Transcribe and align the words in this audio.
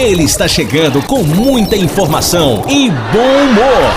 Ele 0.00 0.24
está 0.24 0.48
chegando 0.48 1.02
com 1.02 1.22
muita 1.22 1.76
informação 1.76 2.64
e 2.66 2.88
bom 2.88 3.42
humor. 3.42 3.94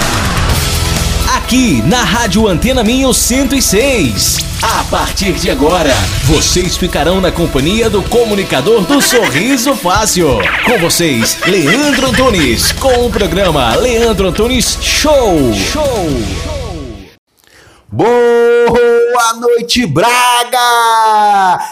Aqui 1.33 1.81
na 1.83 2.03
Rádio 2.03 2.45
Antena 2.45 2.83
Minho 2.83 3.13
106. 3.13 4.39
A 4.61 4.83
partir 4.91 5.31
de 5.31 5.49
agora, 5.49 5.93
vocês 6.25 6.75
ficarão 6.75 7.21
na 7.21 7.31
companhia 7.31 7.89
do 7.89 8.03
comunicador 8.03 8.81
do 8.81 9.01
Sorriso 9.01 9.77
Fácil. 9.77 10.39
Com 10.65 10.77
vocês, 10.77 11.37
Leandro 11.47 12.07
Antunes, 12.07 12.73
com 12.73 13.05
o 13.05 13.09
programa 13.09 13.73
Leandro 13.77 14.27
Antunes 14.27 14.77
Show. 14.81 15.53
Show. 15.53 16.09
Boa 17.89 19.33
noite, 19.39 19.85
Braga! 19.85 20.59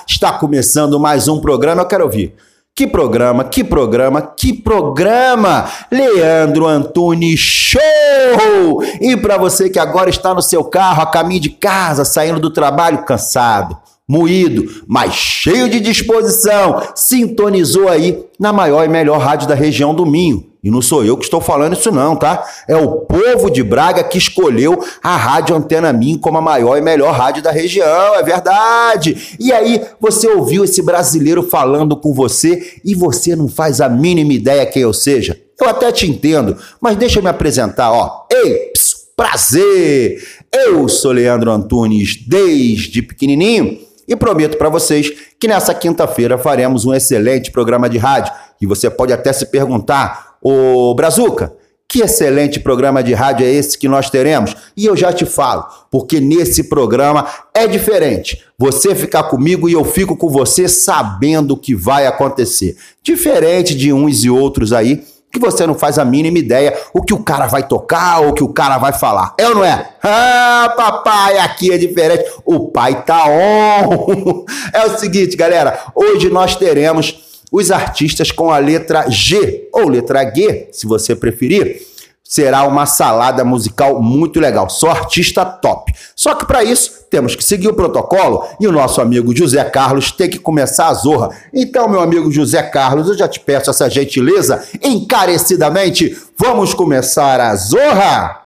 Está 0.07 0.32
começando 0.32 0.98
mais 0.98 1.27
um 1.27 1.41
programa, 1.41 1.82
eu 1.82 1.88
quero 1.88 2.05
ouvir. 2.05 2.34
Que 2.73 2.88
programa, 2.88 3.43
que 3.43 3.64
programa, 3.64 4.21
que 4.21 4.54
programa! 4.54 5.69
Leandro 5.91 6.65
Antunes 6.65 7.39
Show! 7.39 8.82
E 9.01 9.18
para 9.18 9.37
você 9.37 9.69
que 9.69 9.77
agora 9.77 10.09
está 10.09 10.33
no 10.33 10.41
seu 10.41 10.63
carro, 10.63 11.01
a 11.01 11.05
caminho 11.05 11.41
de 11.41 11.49
casa, 11.49 12.05
saindo 12.05 12.39
do 12.39 12.49
trabalho 12.49 13.04
cansado, 13.04 13.77
moído, 14.07 14.83
mas 14.87 15.13
cheio 15.13 15.69
de 15.69 15.82
disposição, 15.82 16.82
sintonizou 16.96 17.89
aí 17.89 18.25
na 18.39 18.54
maior 18.54 18.85
e 18.85 18.88
melhor 18.88 19.19
rádio 19.19 19.49
da 19.49 19.55
região 19.55 19.93
do 19.93 20.05
Minho. 20.05 20.50
E 20.64 20.70
não 20.70 20.82
sou 20.82 21.04
eu 21.04 21.18
que 21.18 21.24
estou 21.24 21.42
falando 21.42 21.74
isso 21.74 21.92
não, 21.92 22.15
tá? 22.15 22.43
É 22.68 22.75
o 22.75 22.97
povo 23.00 23.50
de 23.50 23.64
Braga 23.64 24.04
que 24.04 24.18
escolheu 24.18 24.83
a 25.02 25.15
Rádio 25.15 25.56
Antena 25.56 25.92
Minho 25.92 26.19
como 26.19 26.38
a 26.38 26.42
maior 26.42 26.78
e 26.78 26.82
melhor 26.82 27.15
rádio 27.15 27.42
da 27.42 27.52
região, 27.52 28.15
é 28.15 28.21
verdade. 28.21 29.36
E 29.39 29.52
aí, 29.52 29.82
você 30.00 30.28
ouviu 30.29 30.64
esse 30.64 30.83
brasileiro 30.83 31.42
falando 31.42 31.97
com 31.97 32.14
você 32.14 32.80
e 32.86 32.94
você 32.94 33.36
não 33.36 33.47
faz 33.47 33.81
a 33.81 33.89
mínima 33.89 34.33
ideia 34.33 34.66
quem 34.66 34.83
eu 34.83 34.94
seja? 34.94 35.39
Eu 35.59 35.67
até 35.67 35.91
te 35.91 36.08
entendo, 36.08 36.55
mas 36.80 36.95
deixa 36.95 37.19
eu 37.19 37.23
me 37.23 37.30
apresentar, 37.30 37.91
ó. 37.91 38.25
Ei, 38.31 38.72
prazer! 39.16 40.23
Eu 40.52 40.88
sou 40.88 41.11
Leandro 41.11 41.50
Antunes 41.52 42.17
desde 42.28 43.02
pequenininho 43.02 43.80
e 44.07 44.16
prometo 44.16 44.57
para 44.57 44.69
vocês 44.69 45.11
que 45.39 45.47
nessa 45.47 45.73
quinta-feira 45.73 46.38
faremos 46.38 46.85
um 46.85 46.94
excelente 46.94 47.50
programa 47.52 47.89
de 47.89 47.97
rádio. 47.97 48.33
E 48.59 48.67
você 48.67 48.89
pode 48.89 49.13
até 49.13 49.31
se 49.31 49.45
perguntar 49.45 50.30
Ô 50.42 50.94
Brazuca, 50.95 51.53
que 51.88 52.02
excelente 52.02 52.58
programa 52.59 53.03
de 53.03 53.14
rádio 53.14 53.45
é 53.45 53.52
esse 53.52 53.78
que 53.78 53.88
nós 53.88 54.09
teremos? 54.09 54.56
E 54.78 54.86
eu 54.86 54.95
já 54.95 55.11
te 55.11 55.25
falo, 55.25 55.67
porque 55.92 56.22
nesse 56.22 56.64
programa 56.70 57.28
é 57.53 57.67
diferente. 57.67 58.42
Você 58.58 58.95
ficar 58.95 59.23
comigo 59.23 59.67
e 59.67 59.73
eu 59.73 59.84
fico 59.84 60.16
com 60.16 60.30
você 60.30 60.69
sabendo 60.69 61.52
o 61.53 61.58
que 61.58 61.75
vai 61.75 62.08
acontecer. 62.08 62.78
Diferente 63.03 63.75
de 63.75 63.92
uns 63.92 64.23
e 64.23 64.30
outros 64.30 64.72
aí, 64.72 65.03
que 65.31 65.39
você 65.39 65.67
não 65.67 65.75
faz 65.75 66.00
a 66.00 66.06
mínima 66.06 66.38
ideia 66.38 66.78
o 66.94 67.02
que 67.02 67.14
o 67.14 67.23
cara 67.23 67.47
vai 67.47 67.67
tocar 67.67 68.22
o 68.22 68.34
que 68.34 68.44
o 68.44 68.53
cara 68.53 68.78
vai 68.78 68.94
falar. 68.94 69.34
É 69.38 69.47
ou 69.47 69.56
não 69.56 69.66
é? 69.66 69.89
Ah, 70.02 70.73
papai, 70.75 71.39
aqui 71.39 71.72
é 71.72 71.78
diferente. 71.78 72.23
O 72.45 72.69
pai 72.69 73.03
tá 73.03 73.25
on. 73.28 74.45
É 74.73 74.86
o 74.86 74.97
seguinte, 74.97 75.36
galera, 75.36 75.78
hoje 75.94 76.30
nós 76.30 76.56
teremos 76.56 77.30
os 77.52 77.69
artistas 77.69 78.31
com 78.31 78.49
a 78.49 78.57
letra 78.57 79.09
G 79.09 79.67
ou 79.73 79.89
letra 79.89 80.23
G, 80.33 80.69
se 80.71 80.88
você 80.88 81.16
preferir. 81.16 81.81
Será 82.23 82.66
uma 82.66 82.85
salada 82.85 83.44
musical 83.44 84.02
muito 84.02 84.39
legal, 84.39 84.69
só 84.69 84.91
artista 84.91 85.44
top. 85.44 85.91
Só 86.16 86.33
que 86.33 86.45
para 86.45 86.63
isso 86.63 87.05
temos 87.09 87.35
que 87.35 87.44
seguir 87.44 87.67
o 87.67 87.73
protocolo 87.73 88.47
e 88.57 88.66
o 88.66 88.72
nosso 88.72 89.02
amigo 89.02 89.35
José 89.35 89.61
Carlos 89.66 90.11
tem 90.11 90.29
que 90.29 90.39
começar 90.39 90.88
a 90.88 90.94
zorra. 90.94 91.29
Então, 91.53 91.89
meu 91.89 91.99
amigo 91.99 92.31
José 92.31 92.63
Carlos, 92.63 93.09
eu 93.09 93.17
já 93.17 93.27
te 93.27 93.41
peço 93.41 93.69
essa 93.69 93.89
gentileza 93.89 94.63
encarecidamente. 94.81 96.17
Vamos 96.39 96.73
começar 96.73 97.38
a 97.41 97.53
zorra! 97.53 98.44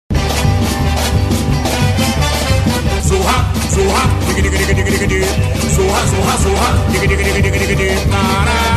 Zorra, 3.02 3.50
zorra, 3.68 4.06
zorra, 5.74 6.06
zorra, 6.06 6.36
zorra, 6.36 6.72
Zorra! 8.06 8.71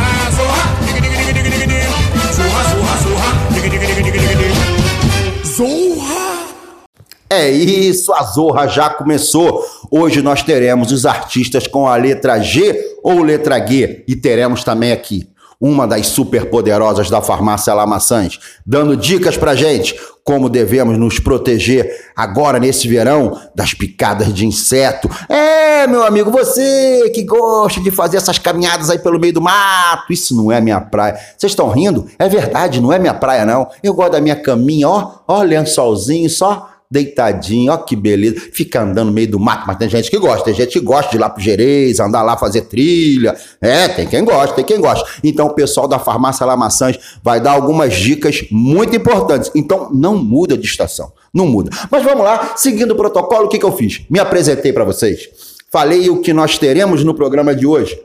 É 7.28 7.50
isso, 7.50 8.12
a 8.12 8.22
Zorra 8.22 8.66
já 8.68 8.88
começou. 8.88 9.64
Hoje 9.90 10.22
nós 10.22 10.42
teremos 10.42 10.92
os 10.92 11.04
artistas 11.04 11.66
com 11.66 11.86
a 11.86 11.96
letra 11.96 12.38
G 12.40 12.98
ou 13.02 13.22
letra 13.22 13.58
G 13.64 14.04
e 14.06 14.14
teremos 14.14 14.62
também 14.62 14.92
aqui 14.92 15.28
uma 15.60 15.86
das 15.86 16.08
superpoderosas 16.08 17.08
da 17.10 17.22
farmácia 17.22 17.74
Lamaçãs, 17.74 18.38
dando 18.64 18.96
dicas 18.96 19.36
pra 19.36 19.54
gente 19.54 19.94
como 20.26 20.48
devemos 20.48 20.98
nos 20.98 21.20
proteger 21.20 21.88
agora 22.16 22.58
nesse 22.58 22.88
verão 22.88 23.40
das 23.54 23.72
picadas 23.72 24.34
de 24.34 24.44
inseto. 24.44 25.08
É, 25.28 25.86
meu 25.86 26.04
amigo, 26.04 26.32
você 26.32 27.12
que 27.14 27.22
gosta 27.22 27.80
de 27.80 27.92
fazer 27.92 28.16
essas 28.16 28.36
caminhadas 28.36 28.90
aí 28.90 28.98
pelo 28.98 29.20
meio 29.20 29.34
do 29.34 29.40
mato, 29.40 30.12
isso 30.12 30.36
não 30.36 30.50
é 30.50 30.60
minha 30.60 30.80
praia. 30.80 31.16
Vocês 31.38 31.52
estão 31.52 31.70
rindo? 31.70 32.08
É 32.18 32.28
verdade, 32.28 32.80
não 32.80 32.92
é 32.92 32.98
minha 32.98 33.14
praia 33.14 33.46
não. 33.46 33.68
Eu 33.84 33.94
gosto 33.94 34.12
da 34.12 34.20
minha 34.20 34.34
caminha, 34.34 34.88
ó, 34.88 35.12
ó, 35.28 35.42
lençolzinho, 35.42 36.28
só 36.28 36.70
deitadinho, 36.90 37.72
ó 37.72 37.76
que 37.78 37.96
beleza, 37.96 38.36
fica 38.52 38.82
andando 38.82 39.08
no 39.08 39.12
meio 39.12 39.30
do 39.30 39.40
mato, 39.40 39.64
mas 39.66 39.76
tem 39.76 39.88
gente 39.88 40.10
que 40.10 40.18
gosta, 40.18 40.44
tem 40.44 40.54
gente 40.54 40.72
que 40.72 40.80
gosta 40.80 41.10
de 41.10 41.16
ir 41.16 41.20
lá 41.20 41.28
pro 41.28 41.42
Gerês, 41.42 41.98
andar 42.00 42.22
lá 42.22 42.36
fazer 42.36 42.62
trilha, 42.62 43.36
é, 43.60 43.88
tem 43.88 44.06
quem 44.06 44.24
gosta, 44.24 44.54
tem 44.54 44.64
quem 44.64 44.80
gosta. 44.80 45.08
Então 45.22 45.46
o 45.46 45.54
pessoal 45.54 45.88
da 45.88 45.98
farmácia 45.98 46.46
Lamaçãs 46.46 46.98
vai 47.22 47.40
dar 47.40 47.52
algumas 47.52 47.94
dicas 47.94 48.44
muito 48.50 48.94
importantes, 48.94 49.50
então 49.54 49.90
não 49.92 50.16
muda 50.16 50.56
de 50.56 50.66
estação, 50.66 51.12
não 51.32 51.46
muda. 51.46 51.70
Mas 51.90 52.02
vamos 52.04 52.24
lá, 52.24 52.54
seguindo 52.56 52.92
o 52.92 52.96
protocolo, 52.96 53.46
o 53.46 53.48
que, 53.48 53.58
que 53.58 53.64
eu 53.64 53.72
fiz? 53.72 54.02
Me 54.08 54.20
apresentei 54.20 54.72
para 54.72 54.84
vocês, 54.84 55.28
falei 55.70 56.08
o 56.08 56.20
que 56.20 56.32
nós 56.32 56.58
teremos 56.58 57.02
no 57.02 57.14
programa 57.14 57.54
de 57.54 57.66
hoje, 57.66 57.98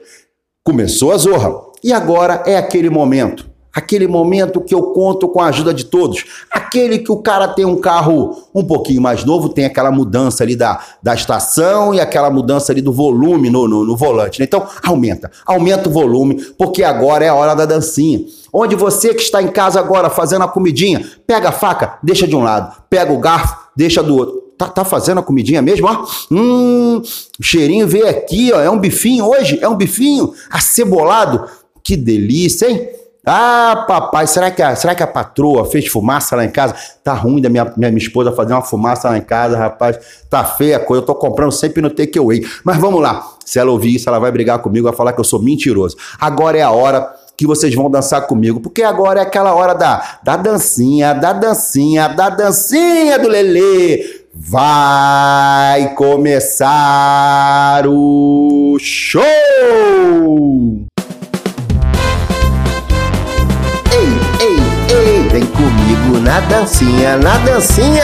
começou 0.63 1.11
a 1.11 1.17
zorra, 1.17 1.53
e 1.83 1.91
agora 1.91 2.43
é 2.45 2.57
aquele 2.57 2.89
momento 2.89 3.50
Aquele 3.73 4.07
momento 4.07 4.59
que 4.59 4.75
eu 4.75 4.83
conto 4.91 5.29
com 5.29 5.39
a 5.39 5.47
ajuda 5.47 5.73
de 5.73 5.85
todos. 5.85 6.25
Aquele 6.51 6.99
que 6.99 7.11
o 7.11 7.17
cara 7.17 7.47
tem 7.47 7.63
um 7.63 7.79
carro 7.79 8.43
um 8.53 8.63
pouquinho 8.63 9.01
mais 9.01 9.23
novo, 9.23 9.49
tem 9.49 9.65
aquela 9.65 9.91
mudança 9.91 10.43
ali 10.43 10.55
da, 10.55 10.79
da 11.01 11.13
estação 11.13 11.93
e 11.93 11.99
aquela 11.99 12.29
mudança 12.29 12.71
ali 12.71 12.81
do 12.81 12.91
volume 12.91 13.49
no, 13.49 13.67
no, 13.67 13.85
no 13.85 13.95
volante. 13.95 14.39
Né? 14.39 14.45
Então, 14.45 14.67
aumenta. 14.83 15.31
Aumenta 15.45 15.87
o 15.87 15.91
volume, 15.91 16.35
porque 16.57 16.83
agora 16.83 17.23
é 17.23 17.29
a 17.29 17.35
hora 17.35 17.55
da 17.55 17.65
dancinha. 17.65 18.25
Onde 18.51 18.75
você 18.75 19.13
que 19.13 19.21
está 19.21 19.41
em 19.41 19.47
casa 19.47 19.79
agora 19.79 20.09
fazendo 20.09 20.43
a 20.43 20.47
comidinha, 20.47 21.09
pega 21.25 21.49
a 21.49 21.53
faca, 21.53 21.97
deixa 22.03 22.27
de 22.27 22.35
um 22.35 22.43
lado. 22.43 22.75
Pega 22.89 23.13
o 23.13 23.19
garfo, 23.19 23.55
deixa 23.75 24.03
do 24.03 24.17
outro. 24.17 24.41
Tá, 24.57 24.67
tá 24.67 24.85
fazendo 24.85 25.19
a 25.19 25.23
comidinha 25.23 25.61
mesmo, 25.61 25.87
ó? 25.87 26.05
Hum, 26.29 27.01
o 27.39 27.43
cheirinho 27.43 27.87
veio 27.87 28.07
aqui, 28.07 28.51
ó. 28.53 28.59
É 28.59 28.69
um 28.69 28.77
bifinho 28.77 29.25
hoje, 29.25 29.57
é 29.61 29.67
um 29.67 29.75
bifinho 29.75 30.33
acebolado. 30.51 31.45
Que 31.83 31.95
delícia, 31.95 32.69
hein? 32.69 33.00
Ah, 33.25 33.85
papai, 33.87 34.25
será 34.25 34.49
que, 34.49 34.63
a, 34.63 34.75
será 34.75 34.95
que 34.95 35.03
a 35.03 35.07
patroa 35.07 35.63
fez 35.65 35.87
fumaça 35.87 36.35
lá 36.35 36.43
em 36.43 36.49
casa? 36.49 36.75
Tá 37.03 37.13
ruim 37.13 37.39
da 37.39 37.49
minha, 37.49 37.65
minha, 37.77 37.91
minha 37.91 38.01
esposa 38.03 38.31
fazer 38.31 38.53
uma 38.53 38.63
fumaça 38.63 39.09
lá 39.09 39.17
em 39.17 39.21
casa, 39.21 39.57
rapaz. 39.57 39.99
Tá 40.29 40.43
feia 40.43 40.77
a 40.77 40.79
coisa. 40.79 41.03
Eu 41.03 41.05
tô 41.05 41.13
comprando 41.13 41.51
sempre 41.51 41.81
no 41.81 41.89
takeaway. 41.89 42.43
Mas 42.63 42.77
vamos 42.77 42.99
lá. 43.01 43.27
Se 43.45 43.59
ela 43.59 43.71
ouvir 43.71 43.95
isso, 43.95 44.09
ela 44.09 44.17
vai 44.17 44.31
brigar 44.31 44.59
comigo, 44.59 44.87
vai 44.87 44.95
falar 44.95 45.13
que 45.13 45.19
eu 45.19 45.23
sou 45.23 45.41
mentiroso. 45.41 45.95
Agora 46.19 46.57
é 46.57 46.61
a 46.61 46.71
hora 46.71 47.13
que 47.37 47.45
vocês 47.47 47.73
vão 47.73 47.89
dançar 47.89 48.27
comigo, 48.27 48.59
porque 48.59 48.83
agora 48.83 49.19
é 49.19 49.23
aquela 49.23 49.55
hora 49.55 49.73
da, 49.73 50.19
da 50.23 50.37
dancinha, 50.37 51.13
da 51.13 51.33
dancinha, 51.33 52.07
da 52.07 52.29
dancinha 52.29 53.17
do 53.17 53.27
Lelê. 53.27 54.21
Vai 54.33 55.93
começar 55.95 57.83
o 57.87 58.77
show! 58.79 59.21
Vem 65.31 65.45
comigo 65.45 66.19
na 66.19 66.41
dancinha, 66.41 67.15
na 67.15 67.37
dancinha! 67.37 68.03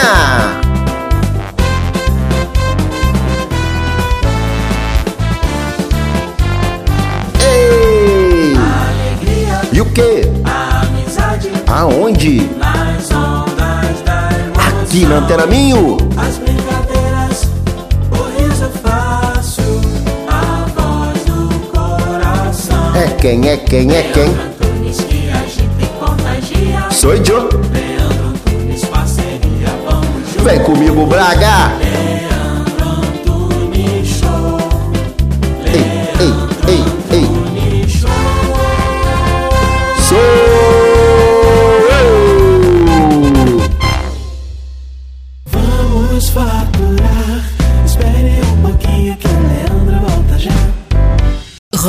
Ei! 7.38 8.54
Alegria, 8.56 9.60
e 9.70 9.80
o 9.82 9.84
que? 9.84 10.22
Amizade, 10.42 11.50
Aonde? 11.66 12.48
Nas 12.56 13.10
ondas 13.10 14.00
da 14.06 14.30
emoção, 14.32 14.82
Aqui 14.82 15.04
na 15.04 15.16
Antena 15.16 15.46
Minho! 15.46 15.98
As 16.16 16.38
brincadeiras, 16.38 17.50
o 18.10 18.40
riso 18.40 18.70
fácil, 18.82 19.82
a 20.28 20.64
voz 20.74 21.24
do 21.24 21.60
coração. 21.68 22.96
É 22.96 23.08
quem, 23.20 23.48
é 23.50 23.58
quem, 23.58 23.94
é 23.94 24.02
quem? 24.14 24.47
Sou 26.98 27.14
eu. 27.14 27.48
Vem 30.42 30.64
comigo, 30.64 31.06
Braga. 31.06 31.87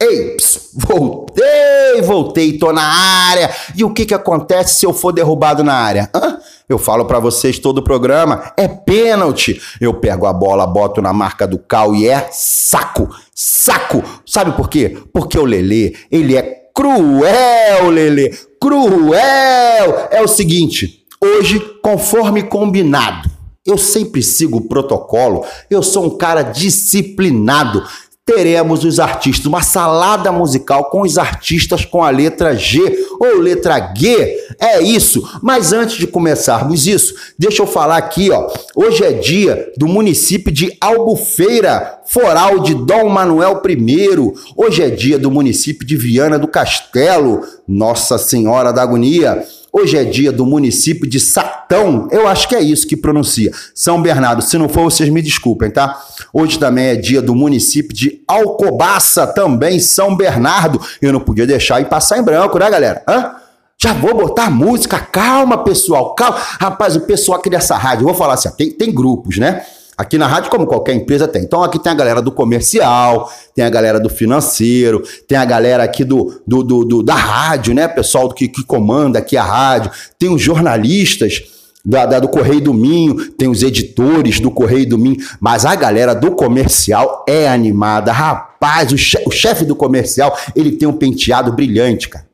Ei, 0.00 0.36
ps, 0.36 0.70
voltei, 0.74 2.02
voltei, 2.02 2.56
tô 2.56 2.72
na 2.72 2.84
área. 2.84 3.50
E 3.74 3.82
o 3.82 3.92
que 3.92 4.06
que 4.06 4.14
acontece 4.14 4.76
se 4.76 4.86
eu 4.86 4.92
for 4.92 5.10
derrubado 5.10 5.64
na 5.64 5.74
área? 5.74 6.08
Hã? 6.14 6.38
Eu 6.68 6.78
falo 6.78 7.04
para 7.04 7.18
vocês 7.18 7.58
todo 7.58 7.78
o 7.78 7.82
programa, 7.82 8.52
é 8.56 8.68
pênalti. 8.68 9.60
Eu 9.80 9.94
pego 9.94 10.26
a 10.26 10.32
bola, 10.32 10.66
boto 10.66 11.02
na 11.02 11.12
marca 11.12 11.48
do 11.48 11.58
cal 11.58 11.96
e 11.96 12.06
é 12.06 12.28
saco, 12.30 13.08
saco. 13.34 14.04
Sabe 14.24 14.52
por 14.52 14.68
quê? 14.68 14.96
Porque 15.12 15.36
o 15.36 15.44
Lelê, 15.44 15.96
ele 16.12 16.36
é 16.36 16.42
cruel, 16.72 17.90
Lelê, 17.90 18.32
cruel. 18.60 20.08
É 20.12 20.22
o 20.22 20.28
seguinte, 20.28 21.06
hoje, 21.20 21.58
conforme 21.82 22.44
combinado, 22.44 23.28
eu 23.66 23.76
sempre 23.76 24.22
sigo 24.22 24.58
o 24.58 24.68
protocolo, 24.68 25.44
eu 25.68 25.82
sou 25.82 26.04
um 26.04 26.16
cara 26.16 26.42
disciplinado 26.42 27.82
teremos 28.28 28.84
os 28.84 29.00
artistas, 29.00 29.46
uma 29.46 29.62
salada 29.62 30.30
musical 30.30 30.90
com 30.90 31.00
os 31.00 31.16
artistas 31.16 31.86
com 31.86 32.02
a 32.02 32.10
letra 32.10 32.54
G 32.54 32.78
ou 33.18 33.40
letra 33.40 33.94
G. 33.96 34.36
É 34.60 34.82
isso. 34.82 35.26
Mas 35.42 35.72
antes 35.72 35.96
de 35.96 36.06
começarmos 36.06 36.86
isso, 36.86 37.14
deixa 37.38 37.62
eu 37.62 37.66
falar 37.66 37.96
aqui, 37.96 38.30
ó. 38.30 38.52
Hoje 38.76 39.02
é 39.02 39.12
dia 39.12 39.72
do 39.78 39.88
município 39.88 40.52
de 40.52 40.76
Albufeira, 40.78 42.00
foral 42.04 42.58
de 42.58 42.74
Dom 42.74 43.08
Manuel 43.08 43.62
I. 43.66 44.32
Hoje 44.54 44.82
é 44.82 44.90
dia 44.90 45.18
do 45.18 45.30
município 45.30 45.86
de 45.86 45.96
Viana 45.96 46.38
do 46.38 46.46
Castelo, 46.46 47.40
Nossa 47.66 48.18
Senhora 48.18 48.74
da 48.74 48.82
Agonia. 48.82 49.42
Hoje 49.72 49.96
é 49.98 50.04
dia 50.04 50.32
do 50.32 50.46
município 50.46 51.08
de 51.08 51.20
Satão. 51.20 52.08
Eu 52.10 52.26
acho 52.26 52.48
que 52.48 52.54
é 52.54 52.60
isso 52.60 52.86
que 52.86 52.96
pronuncia. 52.96 53.52
São 53.74 54.00
Bernardo. 54.00 54.42
Se 54.42 54.56
não 54.56 54.68
for, 54.68 54.84
vocês 54.84 55.08
me 55.10 55.20
desculpem, 55.20 55.70
tá? 55.70 56.02
Hoje 56.32 56.58
também 56.58 56.86
é 56.86 56.96
dia 56.96 57.20
do 57.20 57.34
município 57.34 57.94
de 57.94 58.22
Alcobaça, 58.26 59.26
também 59.26 59.78
São 59.78 60.16
Bernardo. 60.16 60.80
Eu 61.02 61.12
não 61.12 61.20
podia 61.20 61.46
deixar 61.46 61.80
e 61.80 61.84
passar 61.84 62.18
em 62.18 62.22
branco, 62.22 62.58
né, 62.58 62.70
galera? 62.70 63.02
Hã? 63.06 63.36
Já 63.76 63.92
vou 63.92 64.14
botar 64.14 64.50
música. 64.50 64.98
Calma, 64.98 65.62
pessoal. 65.62 66.14
Calma. 66.14 66.38
Rapaz, 66.38 66.96
o 66.96 67.00
pessoal 67.02 67.38
aqui 67.38 67.50
dessa 67.50 67.76
rádio, 67.76 68.06
vou 68.06 68.14
falar 68.14 68.34
assim, 68.34 68.50
tem, 68.56 68.70
tem 68.70 68.92
grupos, 68.92 69.38
né? 69.38 69.64
Aqui 69.98 70.16
na 70.16 70.28
rádio, 70.28 70.48
como 70.48 70.64
qualquer 70.64 70.94
empresa 70.94 71.26
tem. 71.26 71.42
Então 71.42 71.60
aqui 71.60 71.76
tem 71.76 71.90
a 71.90 71.94
galera 71.94 72.22
do 72.22 72.30
comercial, 72.30 73.28
tem 73.52 73.64
a 73.64 73.68
galera 73.68 73.98
do 73.98 74.08
financeiro, 74.08 75.02
tem 75.26 75.36
a 75.36 75.44
galera 75.44 75.82
aqui 75.82 76.04
do, 76.04 76.40
do, 76.46 76.62
do, 76.62 76.84
do 76.84 77.02
da 77.02 77.16
rádio, 77.16 77.74
né? 77.74 77.88
Pessoal 77.88 78.28
que, 78.32 78.46
que 78.46 78.62
comanda 78.62 79.18
aqui 79.18 79.36
a 79.36 79.42
rádio, 79.42 79.90
tem 80.16 80.28
os 80.28 80.40
jornalistas. 80.40 81.42
Da, 81.84 82.04
da, 82.04 82.20
do 82.20 82.28
Correio 82.28 82.60
do 82.60 82.74
Minho, 82.74 83.30
tem 83.32 83.48
os 83.48 83.62
editores 83.62 84.40
do 84.40 84.50
Correio 84.50 84.86
do 84.86 84.98
Minho, 84.98 85.16
mas 85.40 85.64
a 85.64 85.74
galera 85.74 86.14
do 86.14 86.32
comercial 86.32 87.24
é 87.26 87.48
animada. 87.48 88.12
Rapaz, 88.12 88.92
o, 88.92 88.96
che 88.96 89.16
o 89.24 89.30
chefe 89.30 89.64
do 89.64 89.74
comercial, 89.74 90.36
ele 90.54 90.72
tem 90.72 90.86
um 90.86 90.92
penteado 90.92 91.52
brilhante, 91.52 92.08
cara. 92.08 92.27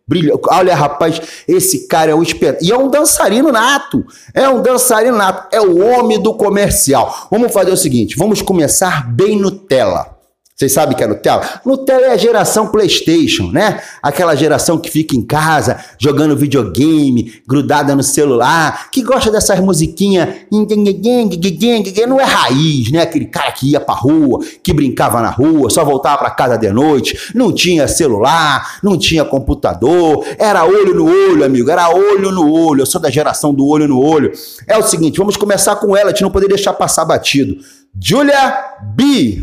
Olha, 0.49 0.75
rapaz, 0.75 1.21
esse 1.49 1.87
cara 1.89 2.12
é 2.12 2.15
um 2.15 2.23
espetáculo. 2.23 2.69
E 2.69 2.73
é 2.73 2.77
um 2.77 2.91
dançarino 2.91 3.51
nato. 3.51 4.05
É 4.35 4.49
um 4.49 4.61
dançarino 4.61 5.17
nato. 5.17 5.49
É 5.51 5.61
o 5.61 5.83
homem 5.83 6.21
do 6.21 6.35
comercial. 6.35 7.29
Vamos 7.31 7.53
fazer 7.53 7.71
o 7.71 7.77
seguinte: 7.77 8.17
vamos 8.17 8.43
começar 8.43 9.11
bem 9.11 9.39
Nutella. 9.39 10.13
Vocês 10.56 10.73
sabem 10.73 10.97
que 10.97 11.03
é 11.03 11.06
Nutella? 11.09 11.61
Nutella 11.67 12.06
é 12.06 12.11
a 12.12 12.17
geração 12.17 12.69
PlayStation, 12.69 13.51
né? 13.51 13.83
Aquela 14.01 14.37
geração 14.37 14.79
que 14.79 14.89
fica 14.89 15.17
em 15.17 15.27
casa 15.27 15.85
jogando 15.99 16.37
videogame, 16.37 17.43
grudada 17.45 17.93
no 17.97 18.05
celular, 18.05 18.89
que 18.93 19.03
gosta 19.03 19.33
dessas 19.33 19.59
musiquinhas. 19.59 20.29
Não 20.53 22.21
é 22.21 22.25
raiz, 22.25 22.93
né? 22.93 23.03
Aquele 23.03 23.25
cara 23.25 23.51
que 23.51 23.73
ia 23.73 23.81
pra 23.81 23.97
rua, 23.97 24.45
que 24.62 24.73
brincava 24.73 25.21
na 25.21 25.29
rua, 25.29 25.69
só 25.71 25.85
voltava 25.85 26.19
pra 26.19 26.31
casa 26.31 26.57
de 26.57 26.71
noite, 26.71 27.33
não 27.35 27.53
tinha 27.53 27.89
celular, 27.89 28.79
não 28.81 28.97
tinha 28.97 29.25
computador, 29.25 30.25
era 30.39 30.65
olho 30.65 30.95
no 30.95 31.05
olho, 31.05 31.45
amigo, 31.45 31.69
era 31.69 31.89
olho 31.89 32.31
no 32.31 32.49
olho. 32.49 32.83
Eu 32.83 32.87
sou 32.87 33.00
da 33.00 33.11
geração 33.11 33.53
do 33.53 33.67
olho 33.67 33.89
no 33.89 34.00
olho. 34.00 34.31
É 34.69 34.79
o 34.79 34.85
seguinte, 34.85 35.19
vamos 35.19 35.37
começar 35.37 35.75
com 35.75 35.97
ela, 35.97 36.11
a 36.11 36.12
gente 36.12 36.23
não 36.23 36.31
poder 36.31 36.47
deixar 36.47 36.75
passar 36.75 37.05
batido. 37.05 37.57
Julia 38.00 38.57
B 38.95 39.43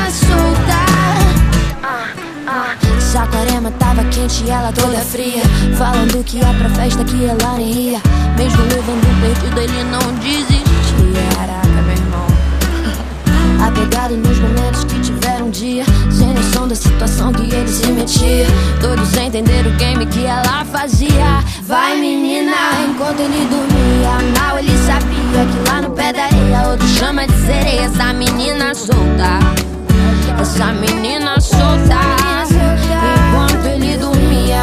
Saquarema 3.61 3.71
tava 3.71 4.03
quente 4.05 4.43
e 4.43 4.49
ela 4.49 4.71
toda 4.71 4.97
fria. 4.99 5.43
Falando 5.77 6.23
que 6.23 6.37
ia 6.37 6.53
pra 6.53 6.69
festa 6.69 7.03
que 7.03 7.25
ela 7.25 7.57
nem 7.57 7.71
ia. 7.71 8.01
Mesmo 8.37 8.63
levando 8.63 9.21
perdido, 9.21 9.59
ele 9.59 9.83
não 9.83 10.13
desistiu. 10.15 11.11
Caraca, 11.35 11.67
meu 11.67 11.95
irmão. 11.95 12.27
Apegado 13.67 14.17
nos 14.17 14.39
momentos 14.39 14.83
que 14.85 14.99
tiveram 14.99 15.47
um 15.47 15.49
dia. 15.51 15.85
Sem 16.09 16.33
noção 16.33 16.67
da 16.67 16.75
situação 16.75 17.31
que 17.31 17.43
ele 17.53 17.67
se 17.67 17.87
metia. 17.87 18.47
Todos 18.79 19.07
sem 19.09 19.27
entender 19.27 19.67
o 19.67 19.71
game 19.77 20.05
que 20.07 20.25
ela 20.25 20.65
fazia. 20.65 21.43
Vai, 21.63 21.99
menina, 21.99 22.55
enquanto 22.89 23.19
ele 23.19 23.47
dormia. 23.47 24.39
Mal 24.39 24.57
ele 24.57 24.75
sabia 24.85 25.45
que 25.45 25.69
lá 25.69 25.81
no 25.81 25.91
pé 25.91 26.11
da 26.11 26.23
areia. 26.23 26.69
Outro 26.71 26.87
chama 26.87 27.27
de 27.27 27.33
sereia. 27.45 27.81
Essa 27.81 28.13
menina 28.13 28.73
solta. 28.73 29.39
Essa 30.39 30.71
menina 30.73 31.39
solta. 31.39 32.20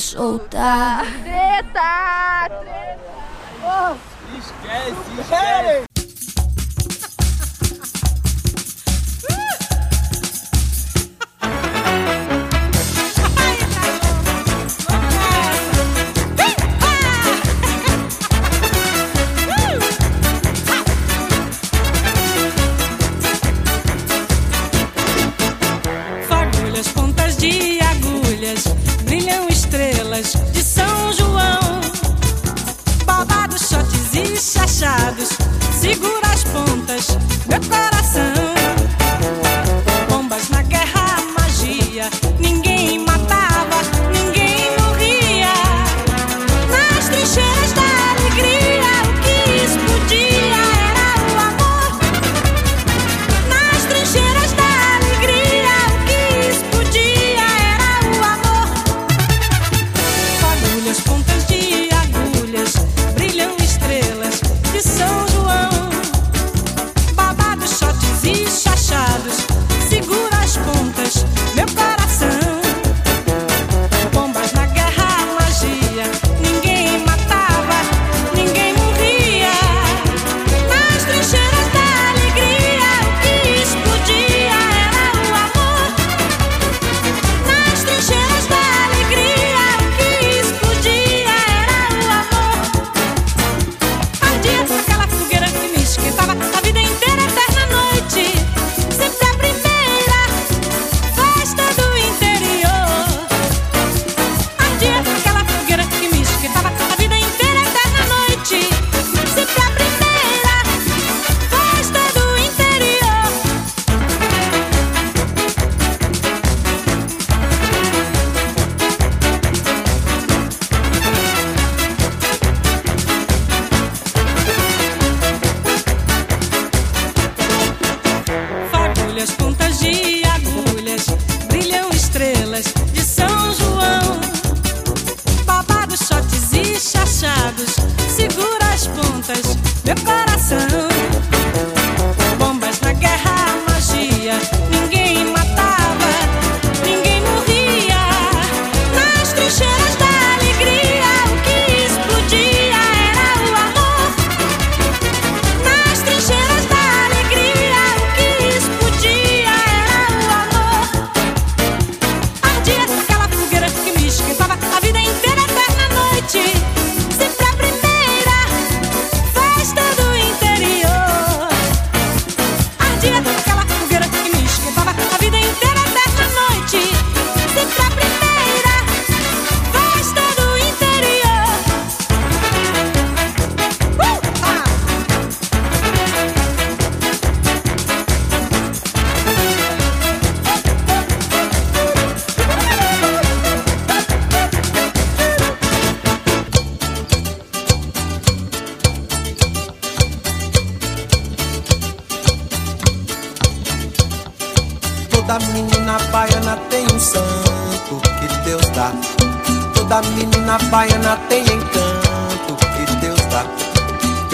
soltar. 0.00 1.04
Treta! 1.22 2.48
Treta! 2.48 3.00
Oh. 3.62 3.96
Esquece, 4.36 5.20
esquece! 5.20 5.89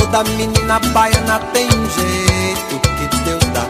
Toda 0.07 0.23
menina 0.31 0.79
baiana 0.95 1.41
tem 1.53 1.67
um 1.67 1.91
jeito 1.91 2.81
que 2.81 3.17
Deus 3.25 3.45
dá. 3.53 3.67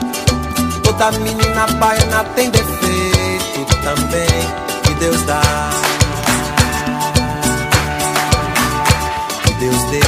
Toda 0.84 1.10
menina 1.12 1.66
baiana 1.78 2.24
tem 2.36 2.50
defeito 2.50 3.74
também 3.82 4.26
que 4.82 4.94
Deus 5.00 5.22
dá. 5.22 5.40
Que 9.44 9.54
Deus 9.54 9.82
dê. 9.84 10.00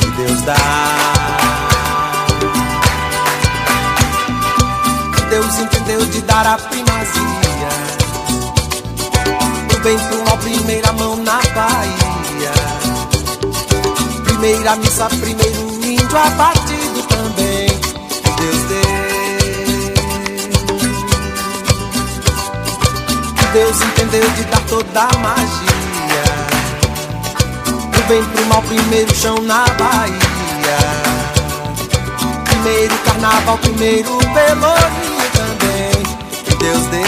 Que 0.00 0.10
Deus 0.10 0.42
dá. 0.42 0.56
Que 5.14 5.22
Deus 5.30 5.58
entendeu 5.60 6.04
de 6.06 6.20
dar 6.22 6.46
a 6.48 6.58
primazia. 6.58 7.68
Pro 9.68 9.80
bem, 9.80 9.98
pro 9.98 10.24
mal, 10.24 10.38
primeira 10.38 10.92
mão 10.94 11.16
na 11.16 11.40
Bahia 11.54 12.03
primeira 14.44 14.76
missa, 14.76 15.06
primeiro 15.06 15.70
índio 15.82 16.18
abatido 16.18 17.02
também. 17.04 17.66
Deus 18.36 18.62
deu. 18.68 18.84
Deus 23.54 23.80
entendeu 23.80 24.30
de 24.32 24.44
dar 24.44 24.60
toda 24.68 25.00
a 25.00 25.18
magia. 25.18 26.24
Do 27.90 28.02
bem 28.06 28.22
pro 28.22 28.44
mal, 28.44 28.62
primeiro 28.64 29.14
chão 29.14 29.40
na 29.40 29.64
Bahia. 29.78 30.20
Primeiro 32.44 32.98
carnaval, 32.98 33.56
primeiro 33.58 34.18
pelourinho 34.18 35.24
também. 35.32 36.02
Deus 36.58 36.86
deu. 36.88 37.04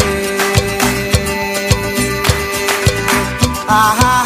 Ah, 3.68 3.94
ah, 4.02 4.25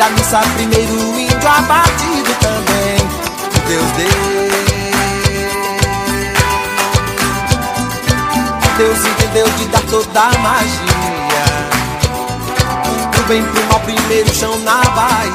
primeira 0.00 0.10
missa, 0.10 0.40
primeiro 0.54 1.20
índio 1.20 1.48
abatido 1.48 2.34
também. 2.40 2.96
Deus 3.68 3.90
deu. 3.92 4.40
Deus 8.78 8.98
entendeu 9.04 9.46
de 9.58 9.66
dar 9.66 9.82
toda 9.90 10.20
a 10.20 10.38
magia. 10.38 11.44
Do 13.12 13.22
bem 13.28 13.44
pro 13.44 13.62
mal, 13.66 13.80
primeiro 13.80 14.34
chão 14.34 14.58
na 14.60 14.80
Bahia. 14.80 15.32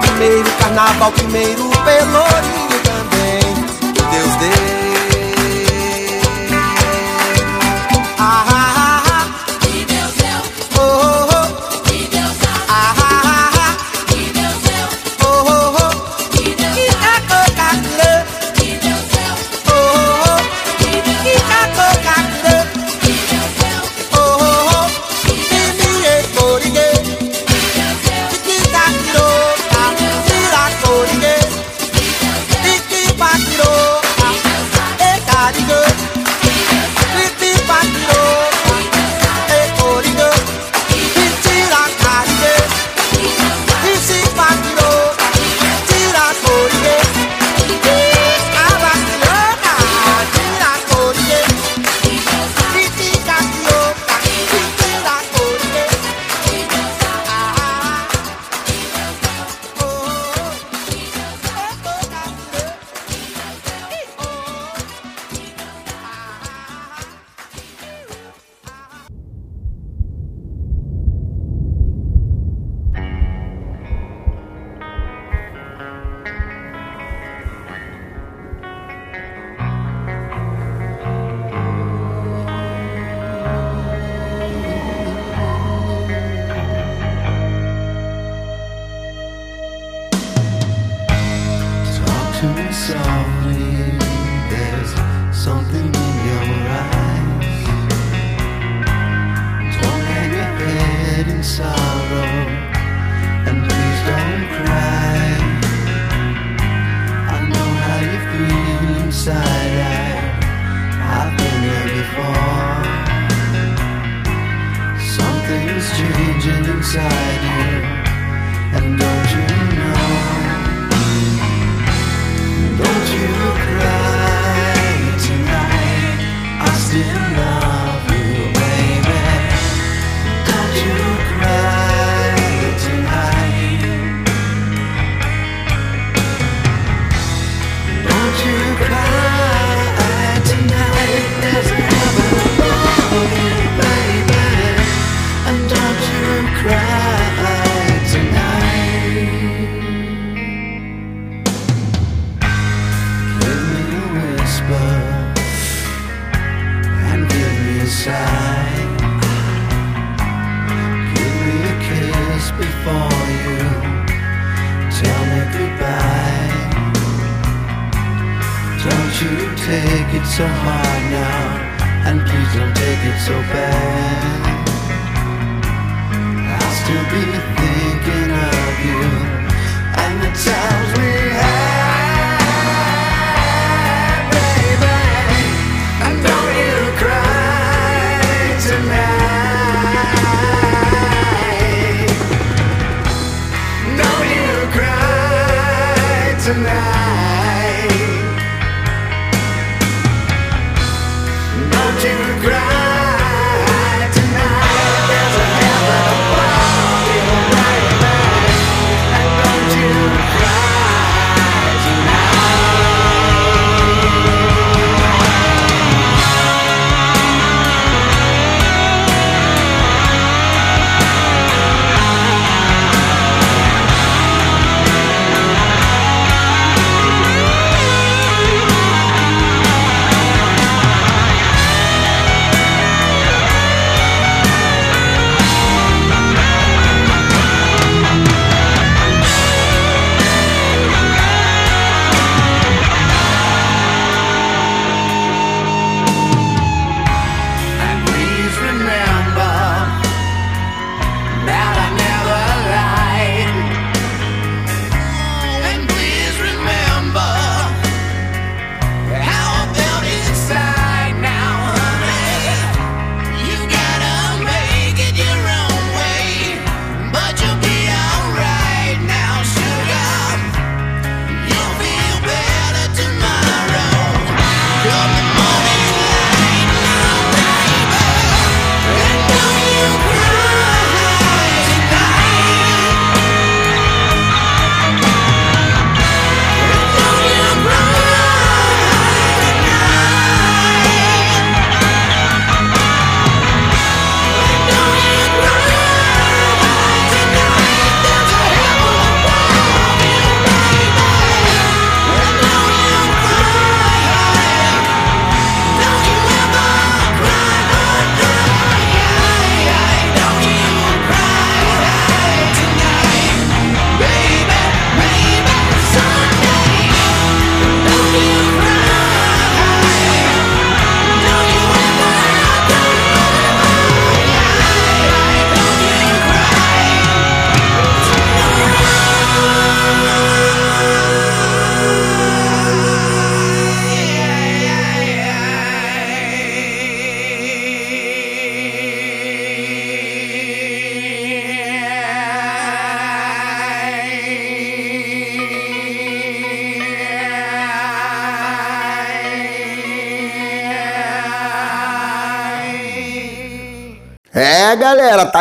Primeiro 0.00 0.50
carnaval, 0.52 1.12
primeiro 1.12 1.68
pelourinho 1.68 2.80
também. 2.84 3.54
Deus 4.10 4.34
deu. 4.36 4.79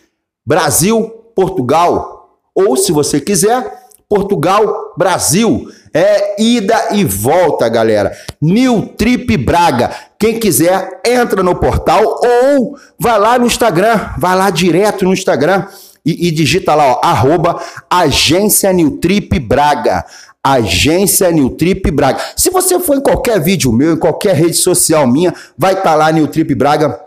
Brasil, 0.45 1.09
Portugal. 1.35 2.39
Ou, 2.53 2.77
se 2.77 2.91
você 2.91 3.19
quiser, 3.19 3.85
Portugal, 4.07 4.93
Brasil. 4.97 5.67
É 5.93 6.41
ida 6.41 6.89
e 6.91 7.03
volta, 7.05 7.69
galera. 7.69 8.11
New 8.41 8.87
Trip 8.97 9.37
Braga. 9.37 9.95
Quem 10.25 10.39
quiser, 10.39 11.01
entra 11.05 11.43
no 11.43 11.53
portal 11.53 12.01
ou 12.03 12.75
vai 12.97 13.19
lá 13.19 13.37
no 13.37 13.45
Instagram, 13.45 14.09
vai 14.17 14.35
lá 14.35 14.49
direto 14.49 15.05
no 15.05 15.13
Instagram 15.13 15.67
e, 16.03 16.27
e 16.27 16.31
digita 16.31 16.73
lá, 16.73 16.93
ó, 16.93 17.01
arroba 17.03 17.61
Agência 17.87 18.73
Newtrip 18.73 19.37
Braga. 19.37 20.03
Agência 20.43 21.29
Newtrip 21.29 21.91
Braga. 21.91 22.19
Se 22.35 22.49
você 22.49 22.79
for 22.79 22.97
em 22.97 23.01
qualquer 23.01 23.39
vídeo 23.39 23.71
meu, 23.71 23.93
em 23.93 23.99
qualquer 23.99 24.35
rede 24.35 24.55
social 24.55 25.05
minha, 25.05 25.31
vai 25.55 25.73
estar 25.73 25.91
tá 25.91 25.95
lá 25.95 26.11
Newtrip 26.11 26.55
Braga 26.55 26.99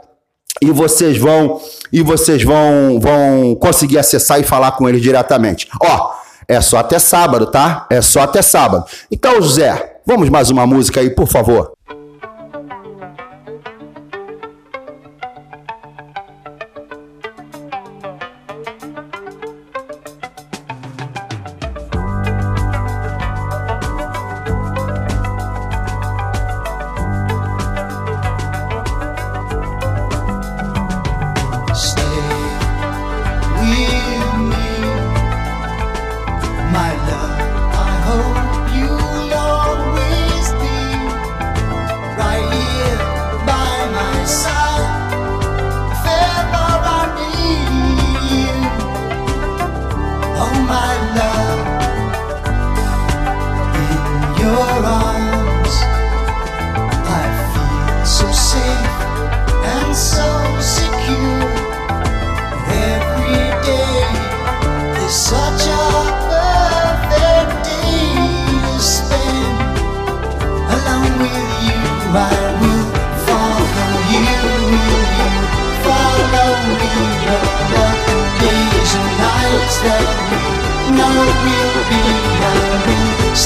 e 0.62 0.70
vocês 0.70 1.18
vão 1.18 1.61
e 1.92 2.00
vocês 2.02 2.44
vão 2.44 3.00
vão 3.00 3.57
conseguir 3.57 3.98
acessar 3.98 4.38
e 4.38 4.44
falar 4.44 4.76
com 4.76 4.88
eles 4.88 5.02
diretamente. 5.02 5.66
Ó, 5.83 6.12
é 6.46 6.61
só 6.61 6.76
até 6.78 7.00
sábado, 7.00 7.46
tá? 7.46 7.85
É 7.90 8.00
só 8.00 8.20
até 8.20 8.42
sábado. 8.42 8.85
Então, 9.11 9.42
José, 9.42 9.96
vamos 10.07 10.28
mais 10.28 10.50
uma 10.50 10.64
música 10.68 11.00
aí, 11.00 11.11
por 11.11 11.26
favor. 11.26 11.72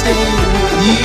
stay 0.03 0.25
with 0.53 0.83
you? 0.87 0.99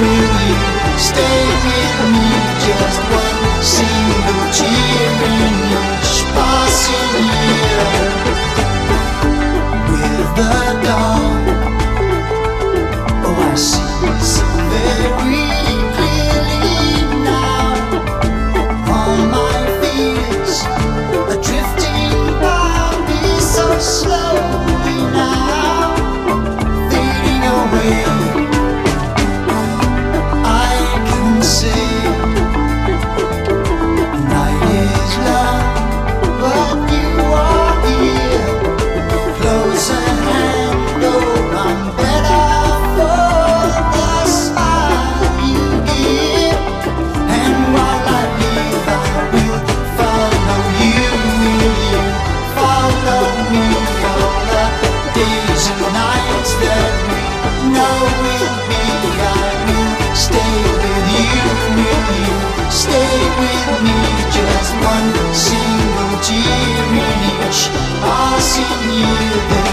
Will 0.00 0.34
you 0.48 0.98
stay 0.98 1.38
with 1.64 1.98
me 2.12 2.28
just 2.64 3.00
one 3.10 3.62
single 3.62 4.52
cheer? 4.52 4.83
watching 68.56 69.58
you. 69.58 69.63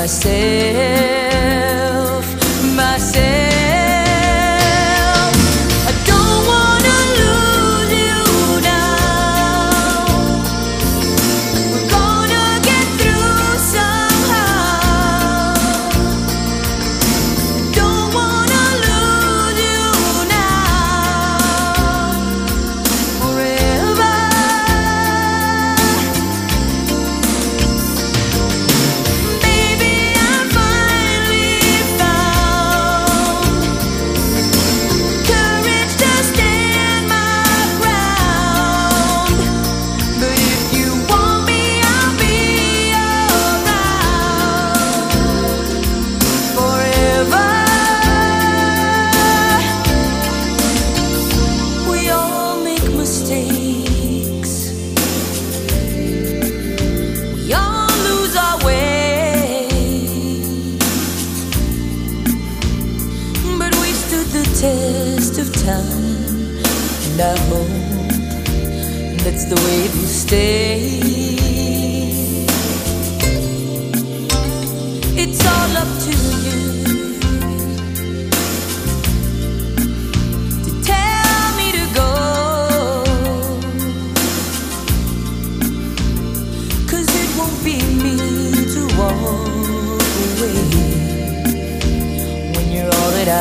Myself, 0.00 1.29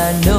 I 0.09 0.21
know. 0.21 0.38